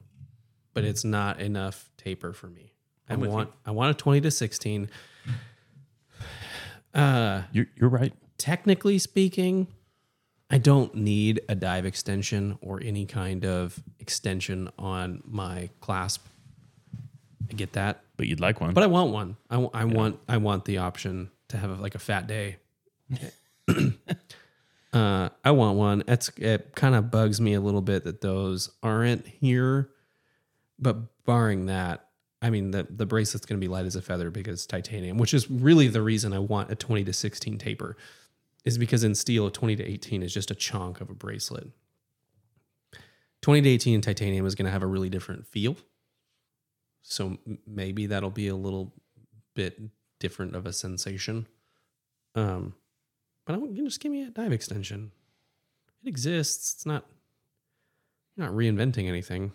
[0.73, 2.68] but it's not enough taper for me.
[3.09, 4.89] I with want I want a 20 to 16.
[6.93, 8.13] Uh You're you're right.
[8.39, 9.67] technically speaking,
[10.49, 16.25] I don't need a dive extension or any kind of extension on my clasp.
[17.49, 18.73] I get that, But you'd like one.
[18.73, 19.37] but I want one.
[19.49, 22.57] I, w- I want I want the option to have like a fat day.
[24.93, 26.03] uh, I want one.
[26.07, 29.89] It's it kind of bugs me a little bit that those aren't here,
[30.79, 32.07] but barring that,
[32.41, 35.33] I mean the the bracelet's going to be light as a feather because titanium, which
[35.33, 37.97] is really the reason I want a twenty to sixteen taper,
[38.65, 41.67] is because in steel a twenty to eighteen is just a chunk of a bracelet.
[43.41, 45.75] Twenty to eighteen in titanium is going to have a really different feel.
[47.01, 48.93] So maybe that'll be a little
[49.53, 49.79] bit
[50.19, 51.47] different of a sensation.
[52.35, 52.75] Um,
[53.45, 55.11] but I want you just give me a dive extension.
[56.03, 56.73] It exists.
[56.75, 57.05] It's not.
[58.35, 59.51] You're not reinventing anything.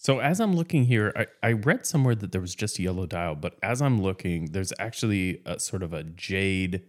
[0.00, 3.04] So as I'm looking here, I, I read somewhere that there was just a yellow
[3.04, 6.84] dial, but as I'm looking, there's actually a sort of a jade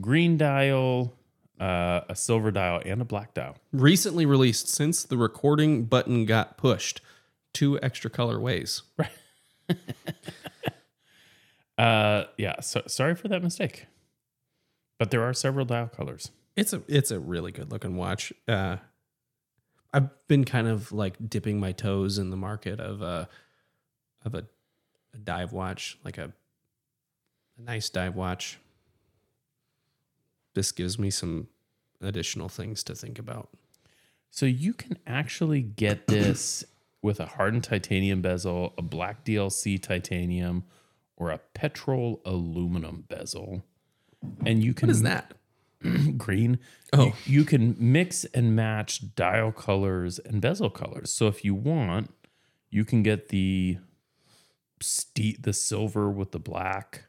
[0.00, 1.14] green dial,
[1.60, 3.58] uh, a silver dial, and a black dial.
[3.72, 7.00] Recently released since the recording button got pushed,
[7.52, 8.82] two extra colorways.
[8.98, 9.78] Right.
[11.78, 12.60] uh, yeah.
[12.60, 13.86] So sorry for that mistake,
[14.98, 16.32] but there are several dial colors.
[16.56, 18.32] It's a it's a really good looking watch.
[18.48, 18.78] Uh,
[19.92, 23.28] I've been kind of like dipping my toes in the market of a
[24.24, 24.46] of a,
[25.14, 26.32] a dive watch, like a
[27.58, 28.58] a nice dive watch.
[30.54, 31.48] This gives me some
[32.00, 33.48] additional things to think about.
[34.30, 36.64] So you can actually get this
[37.02, 40.64] with a hardened titanium bezel, a black DLC titanium,
[41.16, 43.64] or a petrol aluminum bezel,
[44.46, 45.34] and you can What is that?
[46.16, 46.58] green.
[46.92, 47.06] Oh.
[47.06, 51.10] You, you can mix and match dial colors and bezel colors.
[51.10, 52.12] So if you want,
[52.70, 53.78] you can get the
[54.80, 57.04] ste- the silver with the black.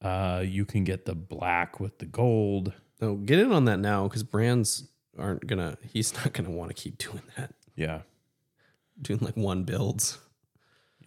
[0.00, 2.72] Uh, you can get the black with the gold.
[3.00, 5.76] Oh, get in on that now because brands aren't gonna.
[5.92, 7.54] He's not gonna want to keep doing that.
[7.74, 8.00] Yeah,
[9.00, 10.18] Doing like one builds.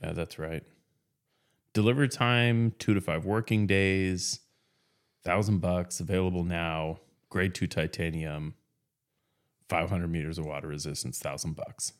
[0.02, 0.64] yeah, that's right.
[1.74, 4.40] Delivery time two to five working days.
[5.26, 7.00] Thousand bucks available now.
[7.30, 8.54] Grade two titanium.
[9.68, 11.20] Five hundred meters of water resistance.
[11.20, 11.94] Thousand bucks.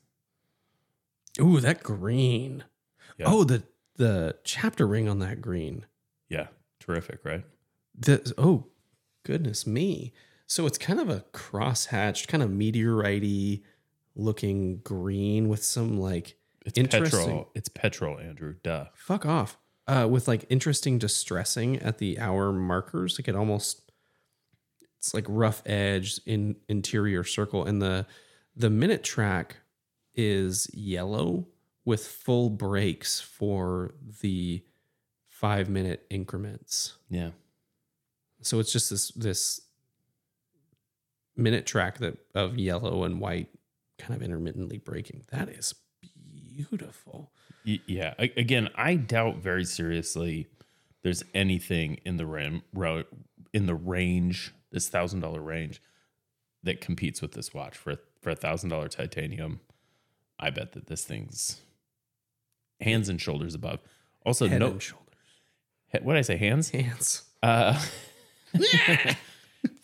[1.42, 2.64] Ooh, that green.
[3.18, 3.26] Yeah.
[3.28, 3.64] Oh, the
[3.98, 5.86] the chapter ring on that green.
[6.30, 6.48] Yeah,
[6.80, 7.44] terrific, right?
[7.98, 8.66] The, oh,
[9.24, 10.14] goodness me.
[10.48, 13.62] So it's kind of a cross-hatched, kind of meteorite
[14.16, 17.20] looking green with some like It's Interesting.
[17.22, 17.52] petrol.
[17.56, 18.56] It's petrol, Andrew.
[18.64, 18.86] Duh.
[18.94, 19.58] fuck off.
[19.88, 23.20] Uh, with like interesting distressing at the hour markers.
[23.20, 23.92] Like it almost
[24.98, 27.64] it's like rough edge in interior circle.
[27.64, 28.08] And the
[28.56, 29.58] the minute track
[30.16, 31.48] is yellow
[31.84, 34.64] with full breaks for the
[35.28, 36.98] five minute increments.
[37.10, 37.32] Yeah.
[38.42, 39.62] So it's just this this
[41.36, 43.50] minute track that of yellow and white
[44.00, 45.26] kind of intermittently breaking.
[45.32, 45.76] That is
[46.32, 47.32] beautiful.
[47.66, 48.14] Yeah.
[48.20, 50.48] Again, I doubt very seriously
[51.04, 53.04] there's anything in the ro-
[53.54, 55.82] in the range, this thousand dollar range,
[56.64, 59.60] that competes with this watch for for a thousand dollar titanium.
[60.40, 61.62] I bet that this thing's
[62.82, 63.80] hands and shoulders above.
[64.26, 65.14] Also, Head no, shoulders.
[66.02, 66.38] what did I say?
[66.38, 66.70] Hands.
[66.70, 67.24] Hands.
[67.42, 67.80] Uh,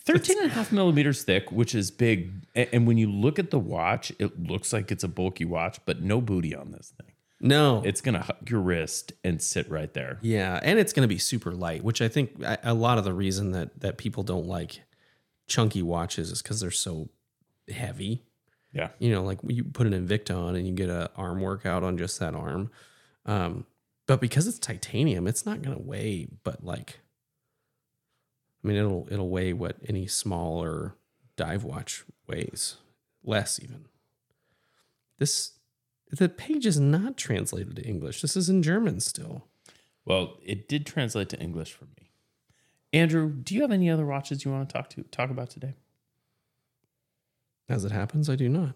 [0.04, 2.32] 13 and a half millimeters thick, which is big.
[2.56, 6.02] And when you look at the watch, it looks like it's a bulky watch, but
[6.02, 7.14] no booty on this thing.
[7.42, 7.82] No.
[7.84, 10.20] It's going to hug your wrist and sit right there.
[10.22, 13.14] Yeah, and it's going to be super light, which I think a lot of the
[13.14, 14.82] reason that that people don't like
[15.48, 17.10] chunky watches is because they're so
[17.70, 18.24] heavy.
[18.74, 18.90] Yeah.
[19.00, 21.98] You know, like you put an Invicta on and you get an arm workout on
[21.98, 22.72] just that arm.
[23.26, 23.66] Um,
[24.08, 27.00] but because it's titanium, it's not going to weigh, but like,
[28.64, 30.96] I mean, it'll it'll weigh what any smaller
[31.36, 32.78] dive watch weighs,
[33.24, 33.86] less even.
[35.18, 35.52] This
[36.18, 38.22] the page is not translated to English.
[38.22, 39.48] This is in German still.
[40.06, 42.12] Well, it did translate to English for me.
[42.94, 45.76] Andrew, do you have any other watches you want to talk to talk about today?
[47.70, 48.76] As it happens, I do not.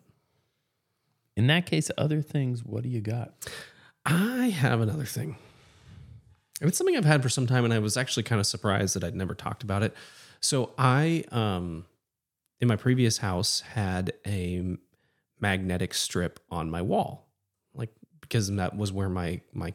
[1.35, 3.33] In that case, other things, what do you got?
[4.05, 5.35] I have another thing.
[6.61, 8.95] And It's something I've had for some time, and I was actually kind of surprised
[8.95, 9.93] that I'd never talked about it.
[10.39, 11.85] So I, um,
[12.61, 14.77] in my previous house, had a
[15.39, 17.24] magnetic strip on my wall,
[18.27, 19.73] because that was where my my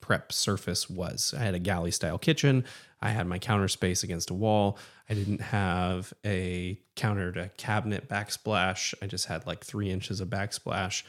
[0.00, 1.34] prep surface was.
[1.36, 2.64] I had a galley style kitchen.
[3.02, 4.78] I had my counter space against a wall.
[5.08, 8.94] I didn't have a counter to cabinet backsplash.
[9.02, 11.02] I just had like three inches of backsplash.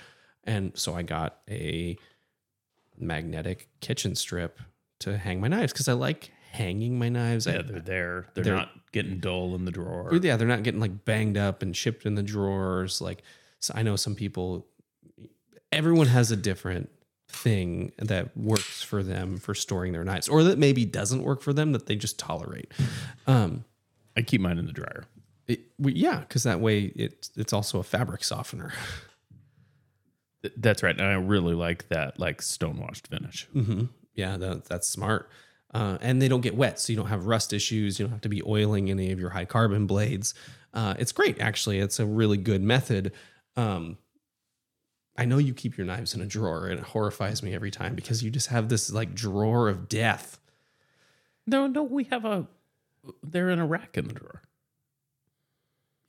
[0.44, 1.98] And so I got a
[2.98, 4.60] magnetic kitchen strip
[5.00, 7.48] to hang my knives because I like hanging my knives.
[7.48, 8.28] I- Yeah, they're there.
[8.34, 10.14] They're, They're- not getting dull in the drawer.
[10.22, 13.02] yeah, they're not getting like banged up and chipped in the drawers.
[13.02, 13.24] Like,
[13.60, 14.68] so I know some people,
[15.72, 16.89] everyone has a different
[17.28, 21.53] thing that works for them for storing their knives, or that maybe doesn't work for
[21.53, 22.72] them that they just tolerate.
[23.28, 23.63] Um,
[24.17, 25.05] I keep mine in the dryer.
[25.47, 28.74] it, well, yeah, because that way it it's also a fabric softener.
[30.57, 30.97] That's right.
[30.97, 33.45] And I really like that like stonewashed finish.
[33.53, 35.30] hmm Yeah, that, that's smart.
[35.74, 37.99] Uh, and they don't get wet, so you don't have rust issues.
[37.99, 40.34] You don't have to be oiling any of your high carbon blades.
[40.74, 41.80] Uh, it's great, actually.
[41.80, 43.13] It's a really good method.
[43.55, 43.97] Um,
[45.18, 47.95] I know you keep your knives in a drawer, and it horrifies me every time
[47.95, 50.39] because you just have this like drawer of death.
[51.45, 52.47] No, no, we have a
[53.24, 54.43] they're in a rack in the drawer.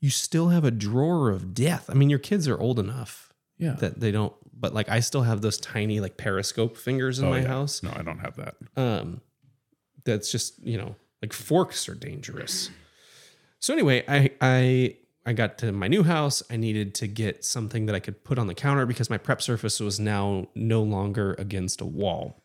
[0.01, 1.89] You still have a drawer of death.
[1.89, 3.75] I mean, your kids are old enough Yeah.
[3.75, 7.31] that they don't, but like I still have those tiny like periscope fingers in Oh,
[7.31, 7.49] my yeah.
[7.49, 7.83] house.
[7.83, 8.57] No, I don't have that.
[8.77, 9.21] um
[10.05, 12.71] that's just you know like forks are dangerous
[13.61, 17.87] so anyway i i i got to my new house i needed to get something
[17.87, 21.35] that i could put on the counter because my prep surface was now no longer
[21.39, 22.43] against a wall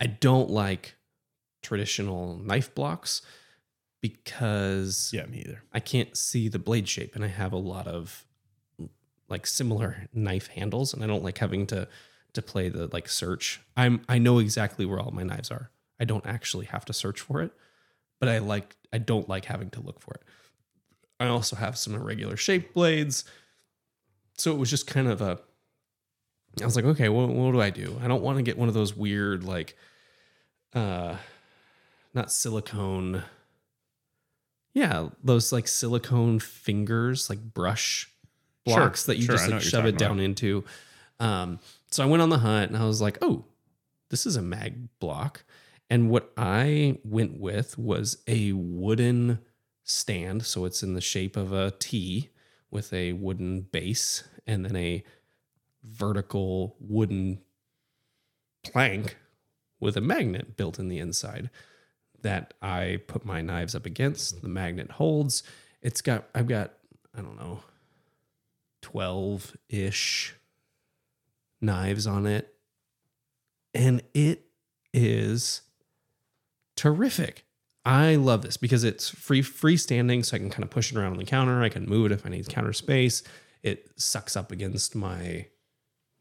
[0.00, 0.96] i don't like
[1.62, 3.22] traditional knife blocks
[4.00, 5.62] because Yeah, me either.
[5.72, 8.24] I can't see the blade shape and I have a lot of
[9.28, 11.88] like similar knife handles and I don't like having to
[12.32, 13.60] to play the like search.
[13.76, 15.70] I'm I know exactly where all my knives are.
[15.98, 17.52] I don't actually have to search for it,
[18.18, 20.22] but I like I don't like having to look for it.
[21.20, 23.24] I also have some irregular shaped blades.
[24.38, 25.38] So it was just kind of a
[26.60, 27.96] I was like, okay, what, what do I do?
[28.02, 29.76] I don't want to get one of those weird like
[30.74, 31.16] uh
[32.14, 33.22] not silicone
[34.72, 38.08] yeah, those like silicone fingers, like brush
[38.68, 40.64] Sure, blocks that you sure, just like shove it down into.
[41.18, 41.58] Um,
[41.90, 43.44] so I went on the hunt and I was like, oh,
[44.10, 45.44] this is a mag block.
[45.88, 49.40] And what I went with was a wooden
[49.90, 50.44] stand.
[50.44, 52.30] So it's in the shape of a T
[52.70, 55.02] with a wooden base and then a
[55.82, 57.40] vertical wooden
[58.62, 59.16] plank
[59.80, 61.50] with a magnet built in the inside
[62.22, 64.42] that I put my knives up against.
[64.42, 65.42] The magnet holds.
[65.82, 66.72] It's got, I've got,
[67.16, 67.60] I don't know,
[68.82, 70.34] 12 ish
[71.60, 72.54] knives on it.
[73.72, 74.46] And it
[74.92, 75.62] is
[76.76, 77.44] terrific.
[77.84, 81.12] I love this because it's free freestanding, so I can kind of push it around
[81.12, 81.62] on the counter.
[81.62, 83.22] I can move it if I need counter space.
[83.62, 85.46] It sucks up against my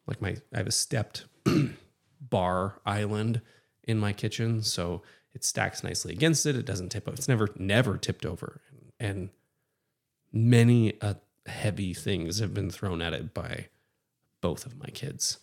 [0.07, 1.25] like my I have a stepped
[2.21, 3.41] bar island
[3.83, 5.01] in my kitchen, so
[5.33, 6.55] it stacks nicely against it.
[6.55, 7.07] It doesn't tip.
[7.09, 8.61] It's never never tipped over,
[8.99, 9.29] and
[10.31, 13.67] many uh, heavy things have been thrown at it by
[14.41, 15.39] both of my kids.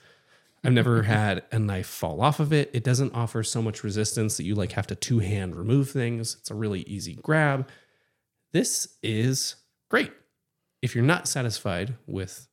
[0.65, 2.71] I've never had a knife fall off of it.
[2.73, 6.37] It doesn't offer so much resistance that you like have to two hand remove things.
[6.41, 7.69] It's a really easy grab.
[8.53, 9.57] This is
[9.89, 10.13] great.
[10.83, 12.49] If you're not satisfied with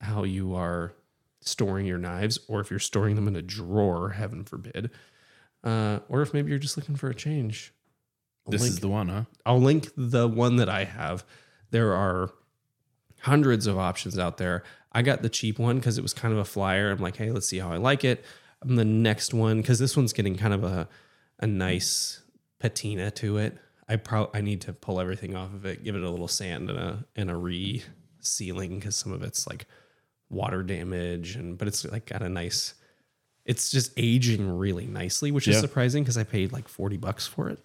[0.00, 0.92] how you are
[1.40, 4.90] storing your knives, or if you're storing them in a drawer, heaven forbid,
[5.64, 7.72] uh, or if maybe you're just looking for a change,
[8.46, 9.24] I'll This link, is the one, huh?
[9.44, 11.24] I'll link the one that I have
[11.70, 12.30] there are
[13.20, 14.62] hundreds of options out there.
[14.98, 16.90] I got the cheap one because it was kind of a flyer.
[16.90, 18.24] I'm like, hey, let's see how I like it.
[18.62, 20.88] Um, the next one because this one's getting kind of a
[21.38, 22.20] a nice
[22.58, 23.56] patina to it.
[23.88, 26.68] I pro I need to pull everything off of it, give it a little sand
[26.68, 27.82] and a and a re
[28.20, 29.66] sealing because some of it's like
[30.30, 32.74] water damage and but it's like got a nice.
[33.44, 35.60] It's just aging really nicely, which is Yeah.
[35.60, 37.60] surprising because I paid like forty bucks for it.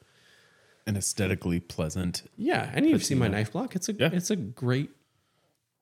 [0.85, 2.21] And aesthetically pleasant.
[2.37, 3.75] Yeah, and you've seen my knife block.
[3.75, 4.11] It's a Yeah.
[4.13, 4.91] it's a great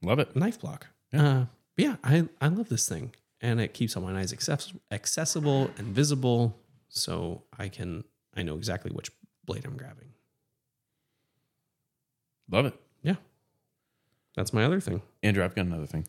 [0.01, 0.33] Love it.
[0.35, 0.87] knife block.
[1.13, 1.45] Uh,
[1.75, 5.69] but yeah, I I love this thing, and it keeps all my knives access- accessible
[5.77, 6.57] and visible,
[6.89, 8.03] so I can
[8.35, 9.11] I know exactly which
[9.45, 10.09] blade I'm grabbing.
[12.49, 12.73] Love it.
[13.01, 13.15] Yeah,
[14.35, 15.01] that's my other thing.
[15.23, 16.07] Andrew, I've got another thing.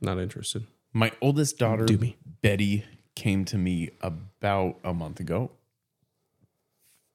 [0.00, 0.66] Not interested.
[0.92, 2.16] My oldest daughter, Do me.
[2.42, 2.84] Betty,
[3.14, 5.50] came to me about a month ago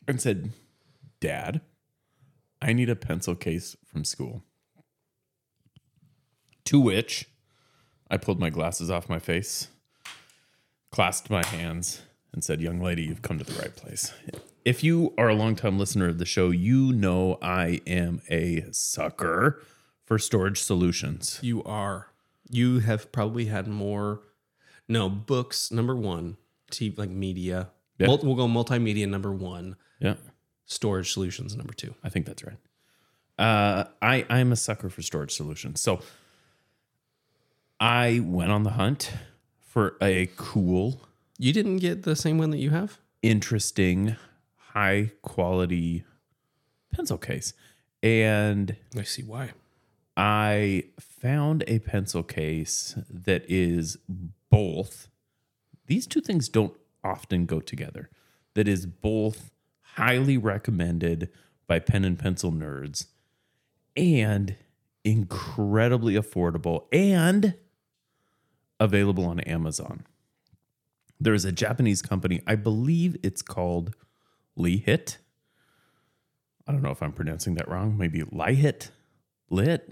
[0.07, 0.51] and said,
[1.19, 1.61] Dad,
[2.61, 4.43] I need a pencil case from school.
[6.67, 7.29] To which
[8.09, 9.69] I pulled my glasses off my face,
[10.91, 12.01] clasped my hands,
[12.33, 14.13] and said, Young lady, you've come to the right place.
[14.65, 19.63] If you are a longtime listener of the show, you know I am a sucker
[20.03, 21.39] for storage solutions.
[21.41, 22.07] You are.
[22.49, 24.23] You have probably had more.
[24.89, 25.71] No books.
[25.71, 26.35] Number one.
[26.69, 27.69] T like media.
[27.97, 28.07] Yeah.
[28.07, 29.07] Mul- we'll go multimedia.
[29.07, 29.77] Number one.
[30.01, 30.15] Yeah.
[30.65, 31.55] Storage solutions.
[31.55, 31.95] Number two.
[32.03, 32.57] I think that's right.
[33.39, 35.79] Uh, I I'm a sucker for storage solutions.
[35.79, 36.01] So
[37.79, 39.11] I went on the hunt
[39.59, 41.01] for a cool,
[41.37, 42.97] You didn't get the same one that you have.
[43.21, 44.15] interesting,
[44.73, 46.03] high quality
[46.91, 47.53] pencil case,
[48.01, 49.51] and I see why.
[50.15, 53.97] I found a pencil case that is
[54.49, 55.09] both.
[55.85, 56.73] These two things don't
[57.03, 58.09] often go together.
[58.55, 59.51] That is both
[59.81, 61.29] highly recommended
[61.67, 63.07] by pen and pencil nerds
[63.95, 64.55] and
[65.03, 67.53] incredibly affordable and
[68.79, 70.05] available on Amazon.
[71.19, 73.95] There is a Japanese company, I believe it's called
[74.55, 75.17] Lee Hit.
[76.67, 77.97] I don't know if I'm pronouncing that wrong.
[77.97, 78.89] Maybe Lihit,
[79.49, 79.91] Lit.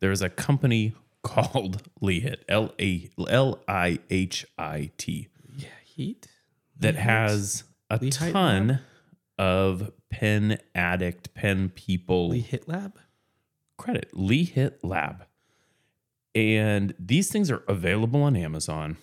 [0.00, 5.68] There's a company called Lee Hit, Lihit, L A L I H I T, Yeah,
[5.84, 6.26] heat.
[6.80, 8.80] that has a ton
[9.38, 12.98] of pen addict, pen people Lee Hit Lab.
[13.76, 15.26] credit Lee Hit Lab.
[16.34, 18.96] And these things are available on Amazon.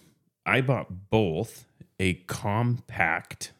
[0.45, 1.65] I bought both
[1.99, 3.51] a compact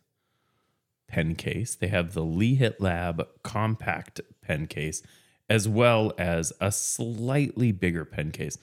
[1.08, 1.76] pen case.
[1.76, 5.04] They have the Lee Hit Lab compact pen case,
[5.50, 8.58] as well as a slightly bigger pen case.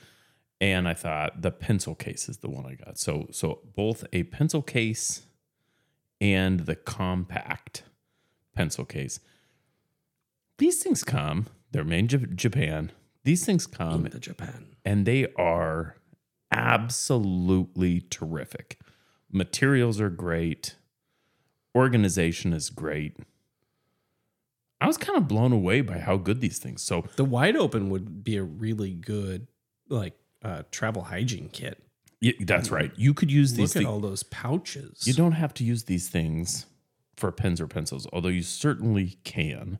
[0.61, 2.99] And I thought the pencil case is the one I got.
[2.99, 5.27] So so both a pencil case
[6.21, 7.83] and the compact
[8.55, 9.21] pencil case.
[10.59, 12.91] These things come, they're made in Japan.
[13.27, 14.67] These things come in the Japan.
[14.85, 15.97] and they are
[16.53, 18.81] absolutely terrific.
[19.31, 20.77] Materials are great.
[21.75, 23.17] Organization is great.
[24.81, 26.83] I was kind of blown away by how good these things.
[26.83, 29.49] So The wide open would be a really good
[29.89, 31.83] like uh, travel hygiene kit.
[32.21, 32.93] yeah, that's right.
[32.97, 33.89] You could use these Look at things.
[33.91, 35.07] all those pouches.
[35.07, 36.67] You don't have to use these things
[37.17, 39.79] for pens or pencils, although you certainly can.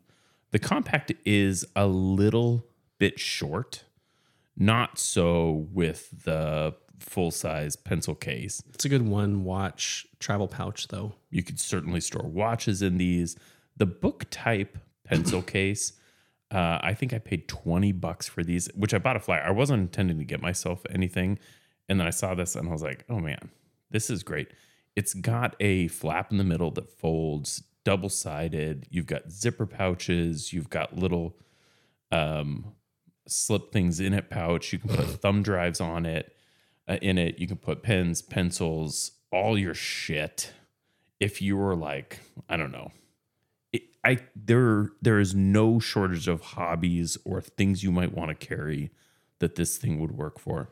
[0.51, 2.66] The compact is a little
[2.97, 3.83] bit short,
[4.55, 8.61] not so with the full size pencil case.
[8.73, 11.13] It's a good one watch travel pouch though.
[11.29, 13.35] You could certainly store watches in these.
[13.75, 15.93] The book type pencil case,
[16.51, 19.43] uh, I think I paid 20 bucks for these, which I bought a flyer.
[19.43, 21.39] I wasn't intending to get myself anything.
[21.89, 23.49] And then I saw this and I was like, oh man,
[23.91, 24.49] this is great.
[24.95, 28.87] It's got a flap in the middle that folds, double sided.
[28.89, 30.51] You've got zipper pouches.
[30.51, 31.37] You've got little
[32.11, 32.73] um,
[33.27, 34.73] slip things in it pouch.
[34.73, 36.33] You can put thumb drives on it.
[36.87, 40.53] Uh, in it, you can put pens, pencils, all your shit.
[41.19, 42.91] If you were like, I don't know,
[43.73, 48.35] it, I there there is no shortage of hobbies or things you might want to
[48.35, 48.91] carry
[49.39, 50.69] that this thing would work for,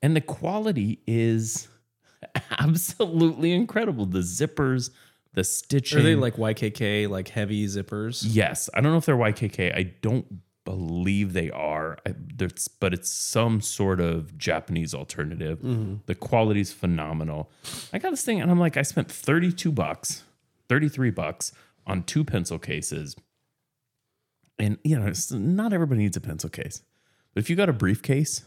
[0.00, 1.68] and the quality is
[2.58, 4.06] absolutely incredible.
[4.06, 4.90] The zippers,
[5.34, 5.98] the stitching.
[5.98, 8.24] Are they like YKK, like heavy zippers?
[8.26, 9.76] Yes, I don't know if they're YKK.
[9.76, 10.26] I don't
[10.68, 11.96] believe they are.
[12.04, 15.60] I, there's, but it's some sort of Japanese alternative.
[15.60, 15.94] Mm-hmm.
[16.04, 17.50] The quality's phenomenal.
[17.90, 20.24] I got this thing, and I'm like, I spent 32 bucks,
[20.68, 21.52] 33 bucks
[21.86, 23.16] on two pencil cases.
[24.58, 26.82] And you know, it's, not everybody needs a pencil case,
[27.32, 28.44] but if you got a briefcase,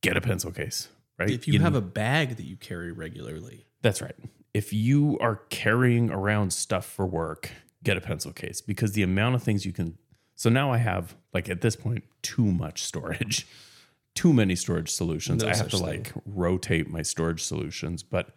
[0.00, 0.88] get a pencil case.
[1.16, 1.30] Right?
[1.30, 4.16] If you have a bag that you carry regularly, That's right.
[4.52, 7.52] If you are carrying around stuff for work,
[7.84, 9.96] get a pencil case because the amount of things you can
[10.38, 13.46] So now I have like at this point too much storage,
[14.14, 15.42] too many storage solutions.
[15.42, 18.30] No I have to such like rotate my storage solutions, but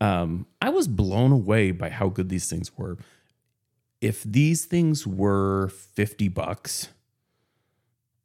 [0.00, 2.98] um, I was blown away by how good these things were.
[4.00, 6.88] If these things were 50 bucks,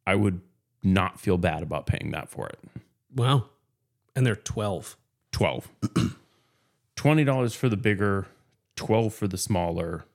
[0.08, 0.42] I would
[0.82, 2.58] not feel bad about paying that for it.
[3.14, 3.50] Wow.
[4.16, 4.98] And they're 12.
[5.32, 5.70] 12.
[6.96, 8.26] $20 for the bigger,
[8.78, 10.06] 12 for the smaller.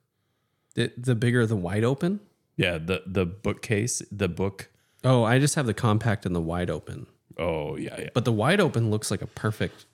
[0.73, 2.19] The, the bigger the wide open?
[2.61, 4.69] Yeah, the the bookcase, the book.
[5.03, 7.07] Oh, I just have the compact and the wide open.
[7.37, 8.09] Oh, yeah, yeah.
[8.13, 9.85] But the wide open looks like a perfect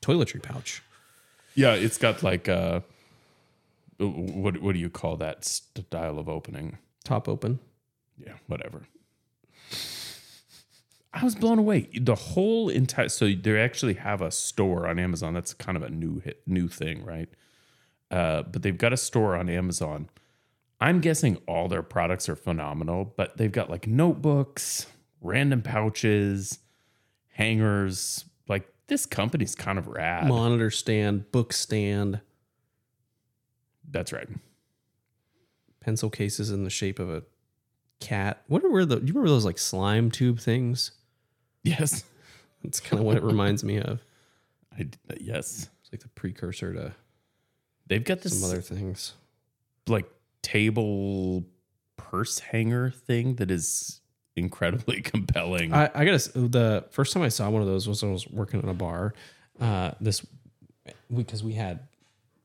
[0.00, 0.82] toiletry pouch.
[1.54, 2.80] Yeah, it's got like uh
[3.98, 6.78] what what do you call that style of opening?
[7.04, 7.60] Top open.
[8.16, 8.86] Yeah, whatever.
[11.12, 11.90] I was blown away.
[12.00, 15.34] The whole entire so they actually have a store on Amazon.
[15.34, 17.28] That's kind of a new hit, new thing, right?
[18.10, 20.08] Uh, but they've got a store on Amazon.
[20.80, 24.86] I'm guessing all their products are phenomenal, but they've got like notebooks,
[25.20, 26.58] random pouches,
[27.28, 28.24] hangers.
[28.48, 30.26] Like this company's kind of rad.
[30.26, 32.20] Monitor stand, book stand,
[33.90, 34.28] That's right.
[35.80, 37.22] pencil cases in the shape of a
[38.00, 38.42] cat.
[38.46, 38.96] What were the?
[39.00, 40.92] Do you remember those like slime tube things?
[41.62, 42.04] Yes.
[42.64, 44.02] That's kind of what it reminds me of.
[44.78, 45.68] I uh, yes.
[45.82, 46.94] It's like the precursor to
[47.86, 49.14] They've got this some other things.
[49.88, 50.08] like
[50.42, 51.44] table
[51.96, 54.00] purse hanger thing that is
[54.36, 55.72] incredibly compelling.
[55.72, 56.30] I, I gotta.
[56.38, 58.74] The first time I saw one of those was when I was working in a
[58.74, 59.14] bar.
[59.60, 60.24] Uh, this
[61.14, 61.80] because we had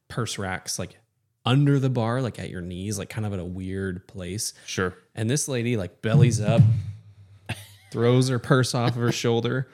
[0.07, 0.97] purse racks like
[1.45, 4.53] under the bar, like at your knees, like kind of in a weird place.
[4.65, 4.95] sure.
[5.13, 6.61] And this lady like bellies up,
[7.91, 9.67] throws her purse off of her shoulder,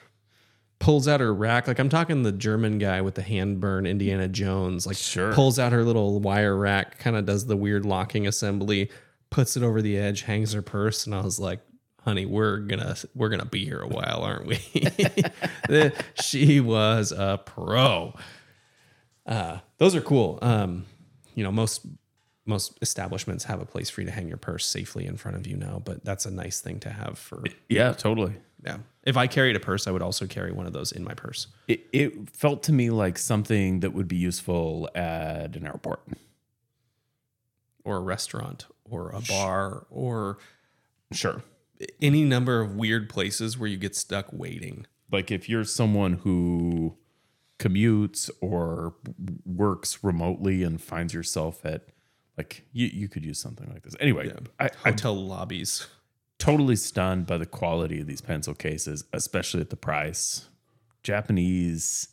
[0.82, 1.68] pulls out her rack.
[1.68, 4.84] Like I'm talking the German guy with the hand burn Indiana Jones.
[4.84, 5.32] Like Sure.
[5.32, 8.90] pulls out her little wire rack, kind of does the weird locking assembly,
[9.30, 11.60] puts it over the edge, hangs her purse, and I was like,
[12.00, 14.58] honey, we're gonna we're gonna be here a while, aren't we?
[16.20, 18.14] she was a pro.
[19.24, 20.40] Uh, those are cool.
[20.42, 20.86] Um,
[21.36, 21.86] you know, most
[22.44, 25.46] most establishments have a place for you to hang your purse safely in front of
[25.46, 28.34] you now, but that's a nice thing to have for Yeah, totally.
[28.64, 28.78] Yeah.
[29.02, 31.48] If I carried a purse, I would also carry one of those in my purse.
[31.66, 36.00] It, it felt to me like something that would be useful at an airport.
[37.84, 40.38] Or a restaurant or a bar or
[41.10, 41.42] Sure.
[42.00, 44.86] any number of weird places where you get stuck waiting.
[45.10, 46.96] Like if you're someone who
[47.58, 48.94] commutes or
[49.44, 51.88] works remotely and finds yourself at
[52.38, 53.94] like you, you could use something like this.
[54.00, 55.86] Anyway, I, I'm Hotel lobbies.
[56.42, 60.48] Totally stunned by the quality of these pencil cases, especially at the price.
[61.04, 62.08] Japanese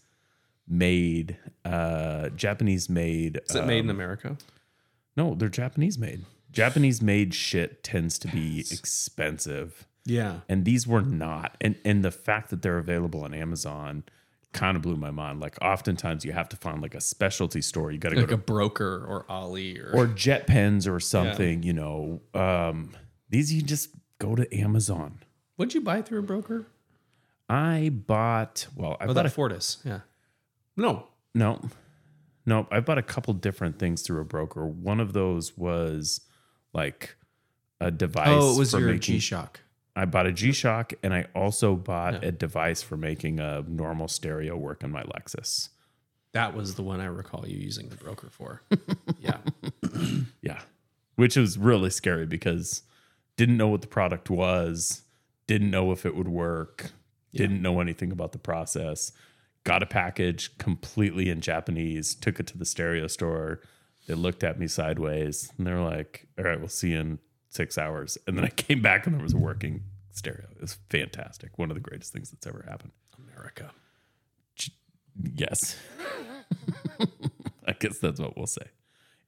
[0.68, 3.42] made, uh, Japanese made.
[3.50, 4.38] Is it made in America?
[5.18, 6.26] No, they're Japanese made.
[6.52, 10.42] Japanese made shit tends to be expensive, Yeah.
[10.48, 11.56] and these were not.
[11.62, 14.04] And and the fact that they're available on Amazon
[14.54, 15.40] kind of blew my mind.
[15.40, 17.92] Like oftentimes you have to find like a specialty store.
[17.92, 21.62] You got to go Like to a broker or Ollie or, or JetPens or something.
[21.64, 22.96] You know, um,
[23.30, 23.90] these you just
[24.20, 25.20] go to Amazon.
[25.56, 26.68] what'd you buy through a broker?
[27.50, 29.78] I bought well, I Oh, bought that a Fortis.
[29.84, 30.02] Yeah.
[30.78, 31.08] No.
[31.34, 31.60] no,
[32.46, 34.66] no, I bought a couple different things through a broker.
[34.66, 36.22] One of those was
[36.74, 37.16] like
[37.82, 38.28] a device.
[38.30, 39.62] Oh, it was for your making, G Shock.
[39.96, 44.08] I bought a G Shock, and I also bought a device for making a normal
[44.08, 45.70] stereo work in my Lexus.
[46.32, 48.62] That was the one I recall you using the broker for.
[49.20, 49.38] yeah.
[50.42, 50.62] Yeah,
[51.16, 52.84] which was really scary because
[53.40, 55.04] didn't know what the product was,
[55.48, 56.92] didn't know if it would work,
[57.34, 59.14] didn't know anything about the process.
[59.64, 63.62] Got a package completely in Japanese, took it to the stereo store.
[64.08, 67.78] They looked at me sideways and they're like, "All right, we'll see you in six
[67.78, 70.48] hours." And then I came back and there was a working stereo.
[70.52, 71.58] It was fantastic.
[71.58, 72.92] One of the greatest things that's ever happened.
[73.18, 73.72] America.
[75.34, 75.78] Yes.
[77.66, 78.68] I guess that's what we'll say.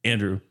[0.04, 0.42] Andrew,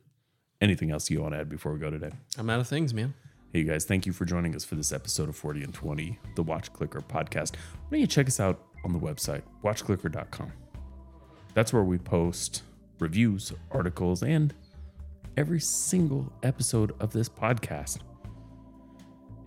[0.63, 2.13] anything else you want to add before we go today?
[2.39, 3.13] I'm out of things, man.
[3.53, 6.43] Hey, guys, thank you for joining us for this episode of 40 and 20, the
[6.45, 7.57] Watch Clicker podcast.
[7.57, 10.53] Why don't you check us out on the website, watchclicker.com?
[11.53, 12.63] That's where we post
[13.01, 14.55] reviews, articles, and
[15.37, 17.99] every single episode of this podcast.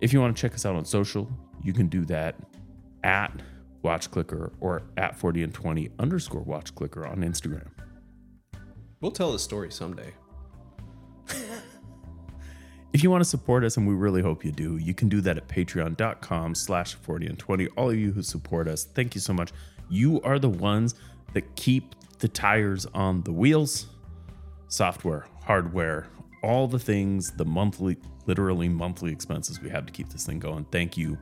[0.02, 1.26] If you want to check us out on social,
[1.62, 2.36] you can do that
[3.04, 3.32] at
[3.80, 7.68] Watch Clicker or at 40 and 20 underscore Watch Clicker on Instagram.
[9.00, 10.12] We'll tell the story someday.
[12.94, 15.20] If you want to support us, and we really hope you do, you can do
[15.22, 17.66] that at patreon.com slash 40 and 20.
[17.76, 19.50] All of you who support us, thank you so much.
[19.90, 20.94] You are the ones
[21.32, 23.88] that keep the tires on the wheels,
[24.68, 26.06] software, hardware,
[26.44, 27.96] all the things, the monthly,
[28.26, 30.64] literally monthly expenses we have to keep this thing going.
[30.70, 31.18] Thank you.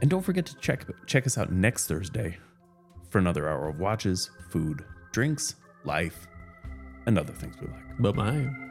[0.00, 2.38] And don't forget to check check us out next Thursday
[3.10, 6.28] for another hour of watches, food, drinks, life,
[7.06, 7.98] and other things we like.
[7.98, 8.69] Bye-bye.